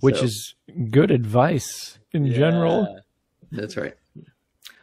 Which 0.00 0.18
So- 0.18 0.24
is 0.24 0.54
good 0.90 1.10
advice 1.10 1.98
in 2.12 2.32
general. 2.32 3.00
That's 3.50 3.76
right. 3.76 3.94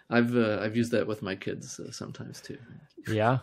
I've 0.09 0.35
uh, 0.35 0.59
I've 0.61 0.75
used 0.75 0.91
that 0.91 1.07
with 1.07 1.21
my 1.21 1.35
kids 1.35 1.79
uh, 1.79 1.91
sometimes 1.91 2.41
too. 2.41 2.57
Yeah. 3.07 3.39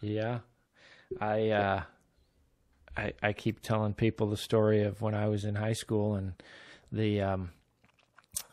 Yeah. 0.00 0.40
I 1.20 1.50
uh 1.50 1.82
I 2.96 3.12
I 3.22 3.32
keep 3.32 3.60
telling 3.60 3.94
people 3.94 4.28
the 4.28 4.36
story 4.36 4.82
of 4.82 5.00
when 5.00 5.14
I 5.14 5.28
was 5.28 5.44
in 5.44 5.54
high 5.56 5.72
school 5.72 6.14
and 6.14 6.32
the 6.92 7.20
um 7.20 7.50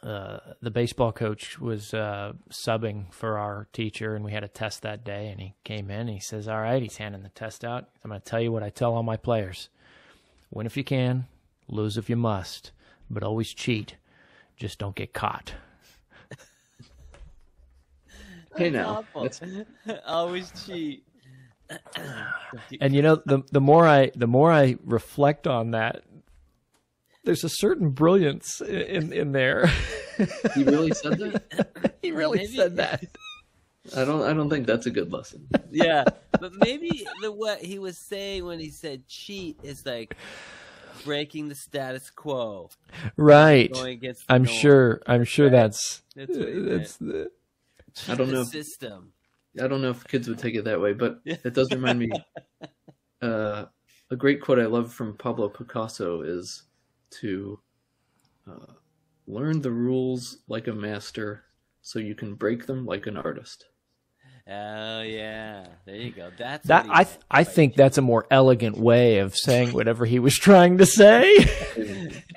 uh 0.03 0.39
the 0.61 0.71
baseball 0.71 1.11
coach 1.11 1.59
was 1.59 1.93
uh 1.93 2.33
subbing 2.51 3.11
for 3.13 3.37
our 3.37 3.67
teacher 3.73 4.15
and 4.15 4.23
we 4.23 4.31
had 4.31 4.43
a 4.43 4.47
test 4.47 4.81
that 4.83 5.03
day 5.03 5.27
and 5.29 5.39
he 5.39 5.53
came 5.63 5.89
in 5.89 6.01
and 6.01 6.09
he 6.09 6.19
says, 6.19 6.47
"All 6.47 6.61
right, 6.61 6.81
he's 6.81 6.97
handing 6.97 7.23
the 7.23 7.29
test 7.29 7.63
out. 7.65 7.89
I'm 8.03 8.09
going 8.09 8.21
to 8.21 8.25
tell 8.25 8.41
you 8.41 8.51
what 8.51 8.63
I 8.63 8.69
tell 8.69 8.93
all 8.93 9.03
my 9.03 9.17
players. 9.17 9.69
Win 10.51 10.65
if 10.67 10.77
you 10.77 10.83
can, 10.83 11.25
lose 11.67 11.97
if 11.97 12.09
you 12.09 12.15
must, 12.15 12.71
but 13.09 13.23
always 13.23 13.53
cheat. 13.53 13.95
Just 14.57 14.79
don't 14.79 14.95
get 14.95 15.13
caught." 15.13 15.53
Hey 18.57 18.69
now, 18.69 19.03
Always 20.07 20.51
cheat. 20.65 21.03
and 22.79 22.93
you 22.93 23.01
know 23.01 23.19
the 23.25 23.41
the 23.51 23.59
more 23.59 23.87
i 23.87 24.11
the 24.15 24.27
more 24.27 24.51
i 24.51 24.77
reflect 24.85 25.47
on 25.47 25.71
that 25.71 26.03
there's 27.23 27.43
a 27.43 27.49
certain 27.49 27.89
brilliance 27.89 28.61
i- 28.61 28.67
in 28.67 29.11
in 29.11 29.31
there 29.31 29.65
he 30.53 30.63
really 30.63 30.91
said 30.91 31.17
that. 31.17 31.95
he 32.03 32.11
really 32.11 32.37
Maybe- 32.37 32.55
said 32.55 32.75
that 32.75 33.03
I 33.97 34.05
don't 34.05 34.21
I 34.21 34.31
don't 34.33 34.47
think 34.49 34.67
that's 34.67 34.85
a 34.85 34.91
good 34.91 35.11
lesson. 35.11 35.47
yeah, 35.71 36.03
but 36.39 36.53
maybe 36.59 37.05
the 37.21 37.31
what 37.31 37.59
he 37.63 37.77
was 37.79 37.97
saying 38.07 38.45
when 38.45 38.59
he 38.59 38.69
said 38.69 39.07
cheat 39.07 39.57
is 39.63 39.85
like 39.87 40.15
breaking 41.03 41.49
the 41.49 41.55
status 41.55 42.09
quo, 42.09 42.69
right 43.17 43.71
going 43.73 43.93
against. 43.93 44.27
The 44.27 44.33
i'm 44.33 44.43
norm. 44.43 44.55
sure 44.57 45.01
i'm 45.07 45.23
sure 45.23 45.49
that's 45.49 46.01
That's 46.15 46.37
what 46.37 46.65
that's 46.65 46.97
the, 46.97 47.31
I 48.07 48.15
don't 48.15 48.27
the 48.27 48.33
know 48.33 48.41
if- 48.41 48.47
system. 48.47 49.11
I 49.61 49.67
don't 49.67 49.81
know 49.81 49.89
if 49.91 50.05
kids 50.05 50.27
would 50.27 50.37
take 50.39 50.55
it 50.55 50.65
that 50.65 50.81
way, 50.81 50.91
but 50.93 51.19
it 51.25 51.53
does 51.53 51.71
remind 51.71 51.99
me. 51.99 52.09
Uh, 53.21 53.65
a 54.11 54.15
great 54.15 54.41
quote 54.41 54.59
I 54.59 54.65
love 54.65 54.91
from 54.93 55.17
Pablo 55.17 55.47
Picasso 55.49 56.21
is 56.21 56.63
to 57.21 57.59
uh, 58.47 58.73
learn 59.25 59.61
the 59.61 59.71
rules 59.71 60.39
like 60.47 60.67
a 60.67 60.73
master, 60.73 61.45
so 61.81 61.97
you 61.97 62.13
can 62.13 62.35
break 62.35 62.67
them 62.67 62.85
like 62.85 63.07
an 63.07 63.17
artist. 63.17 63.65
Oh 64.47 65.01
yeah, 65.01 65.65
there 65.85 65.95
you 65.95 66.11
go. 66.11 66.29
That's 66.37 66.67
that 66.67 66.85
i 66.87 66.99
meant 66.99 67.17
i 67.31 67.43
think 67.43 67.73
that's 67.75 67.97
a 67.97 68.01
more 68.01 68.27
elegant 68.29 68.77
way 68.77 69.17
of 69.17 69.35
saying 69.35 69.73
whatever 69.73 70.05
he 70.05 70.19
was 70.19 70.35
trying 70.35 70.77
to 70.77 70.85
say 70.85 71.35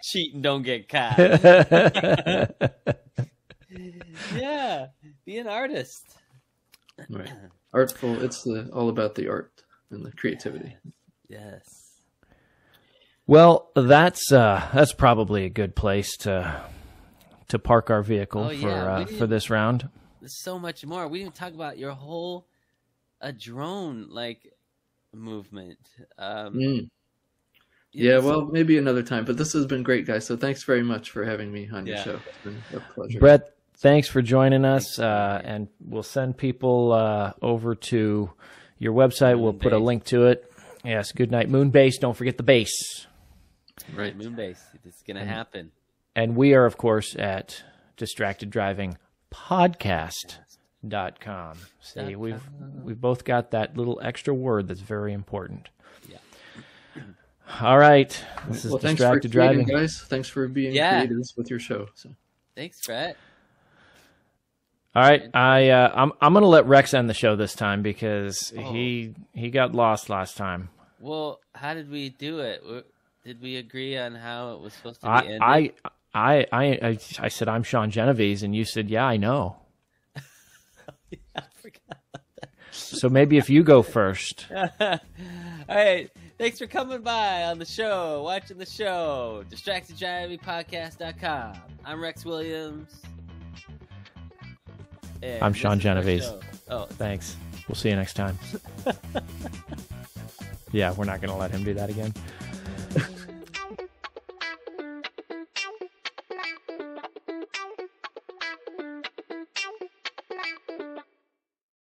cheat 0.03 0.33
and 0.33 0.43
don't 0.43 0.63
get 0.63 0.89
caught. 0.89 1.19
yeah, 4.35 4.87
be 5.27 5.39
an 5.39 5.47
artist. 5.47 6.03
Right, 7.11 7.31
artful. 7.73 8.23
It's 8.23 8.43
the, 8.43 8.71
all 8.73 8.89
about 8.89 9.15
the 9.15 9.29
art 9.29 9.53
and 9.91 10.05
the 10.05 10.13
creativity. 10.13 10.77
Yes. 11.29 12.01
well 13.27 13.71
that's 13.77 14.33
uh 14.33 14.67
that's 14.73 14.95
probably 14.95 15.45
a 15.45 15.51
good 15.51 15.77
place 15.77 16.17
to 16.19 16.63
to 17.49 17.59
park 17.59 17.91
our 17.91 18.03
vehicle 18.03 18.45
Oh, 18.45 18.49
for 18.49 18.55
yeah, 18.57 18.85
uh, 19.01 19.05
for 19.07 19.27
this 19.27 19.51
round 19.51 19.83
There's 19.83 19.93
so 20.27 20.59
much 20.59 20.85
more. 20.85 21.09
We 21.09 21.21
didn't 21.21 21.35
talk 21.35 21.55
about 21.55 21.79
your 21.79 21.93
whole 21.93 22.47
a 23.21 23.33
drone 23.33 24.07
like 24.11 24.53
movement. 25.13 25.79
Um, 26.19 26.55
Mm. 26.55 26.91
Yeah, 27.93 28.13
know, 28.15 28.21
so- 28.21 28.27
well, 28.29 28.45
maybe 28.47 28.77
another 28.79 29.03
time. 29.03 29.25
But 29.25 29.39
this 29.39 29.53
has 29.55 29.67
been 29.67 29.83
great, 29.83 30.07
guys. 30.07 30.27
So 30.27 30.37
thanks 30.37 30.63
very 30.63 30.83
much 30.83 31.11
for 31.11 31.25
having 31.25 31.51
me 31.53 31.69
on 31.73 31.87
your 31.87 31.97
show. 31.99 32.21
It's 32.27 32.39
been 32.45 32.63
a 32.75 32.81
pleasure. 32.95 33.19
Brett, 33.19 33.55
thanks 33.79 34.09
for 34.09 34.21
joining 34.23 34.65
us, 34.65 34.99
uh, 34.99 35.41
and 35.43 35.69
we'll 35.81 36.03
send 36.03 36.37
people 36.37 36.93
uh, 36.93 37.33
over 37.41 37.75
to 37.75 38.31
your 38.79 38.93
website. 38.93 39.41
We'll 39.41 39.55
put 39.55 39.73
a 39.73 39.79
link 39.79 40.05
to 40.07 40.27
it. 40.27 40.53
Yes, 40.85 41.13
good 41.13 41.31
night, 41.31 41.49
Moonbase. 41.51 41.95
Don't 41.99 42.17
forget 42.17 42.37
the 42.37 42.43
base. 42.43 43.07
right. 43.95 44.17
Moonbase. 44.17 44.61
It's 44.85 45.03
gonna 45.03 45.25
happen. 45.25 45.73
And 46.15 46.37
we 46.37 46.55
are, 46.55 46.67
of 46.67 46.77
course, 46.77 47.17
at 47.17 47.63
Distracted 47.97 48.51
Driving 48.51 48.99
Podcast.com. 49.33 51.59
See, 51.81 52.01
Dot 52.01 52.17
we've 52.17 52.43
we've 52.83 53.01
both 53.01 53.25
got 53.25 53.51
that 53.53 53.77
little 53.77 54.01
extra 54.03 54.35
word 54.35 54.69
that's 54.69 54.81
very 54.81 55.13
important. 55.13 55.69
Yeah. 56.09 56.19
All 57.61 57.79
right. 57.79 58.09
This 58.49 58.65
is 58.65 58.71
Well, 58.73 58.81
thanks 58.81 59.01
for 59.03 59.19
Distracted 59.21 59.33
creating, 59.33 59.65
Driving. 59.67 59.77
guys. 59.77 60.03
Thanks 60.09 60.29
for 60.29 60.47
being 60.49 60.75
Yeah. 60.75 60.99
creators 61.01 61.35
with 61.37 61.51
your 61.51 61.59
show. 61.59 61.89
So. 61.95 62.11
Thanks, 62.55 62.85
Brett. 62.85 63.17
All 64.95 65.03
right, 65.03 65.29
I 65.35 65.69
uh, 65.71 65.93
I'm 65.95 66.13
I'm 66.21 66.33
gonna 66.35 66.47
let 66.47 66.67
Rex 66.67 66.93
end 66.95 67.09
the 67.09 67.15
show 67.15 67.37
this 67.37 67.55
time 67.55 67.83
because 67.83 68.53
Oh. 68.57 68.73
he 68.73 69.15
he 69.33 69.51
got 69.51 69.75
lost 69.75 70.09
last 70.09 70.37
time. 70.37 70.71
Well, 70.99 71.41
how 71.55 71.75
did 71.75 71.89
we 71.91 72.09
do 72.09 72.41
it? 72.41 72.65
Did 73.25 73.41
we 73.41 73.57
agree 73.57 73.97
on 73.97 74.15
how 74.17 74.55
it 74.55 74.61
was 74.61 74.73
supposed 74.73 75.01
to 75.03 75.07
be 75.07 75.11
I, 75.11 75.21
ended? 75.21 75.41
I 75.43 75.71
I 76.15 76.47
I 76.53 76.65
I 76.65 76.99
I 77.21 77.29
said 77.29 77.49
I'm 77.49 77.63
Sean 77.63 77.91
Genovese, 77.91 78.43
and 78.43 78.55
you 78.55 78.65
said 78.65 78.91
yeah 78.91 79.05
I 79.05 79.17
know. 79.17 79.57
I 80.17 80.21
forgot. 81.55 82.01
So 82.71 83.09
maybe 83.09 83.39
if 83.39 83.49
you 83.51 83.63
go 83.63 83.83
first. 83.83 84.47
All 84.55 84.69
right. 85.69 86.11
Thanks 86.39 86.59
for 86.59 86.67
coming 86.69 87.03
by 87.03 87.45
on 87.45 87.59
the 87.59 87.65
show, 87.65 88.23
watching 88.23 88.59
the 88.59 88.67
show. 88.67 89.45
DistractedDrivingPodcast.com. 89.51 91.55
I'm 91.85 92.01
Rex 92.01 92.25
Williams. 92.25 93.03
And 95.21 95.43
I'm 95.43 95.53
Sean 95.53 95.81
Genovese. 95.81 96.31
Oh, 96.71 96.85
Thanks. 96.85 97.35
We'll 97.67 97.75
see 97.75 97.89
you 97.91 97.97
next 97.97 98.15
time. 98.15 98.39
yeah, 100.73 100.93
we're 100.93 101.07
not 101.07 101.21
gonna 101.21 101.37
let 101.37 101.51
him 101.51 101.65
do 101.65 101.75
that 101.75 101.91
again. 101.91 102.15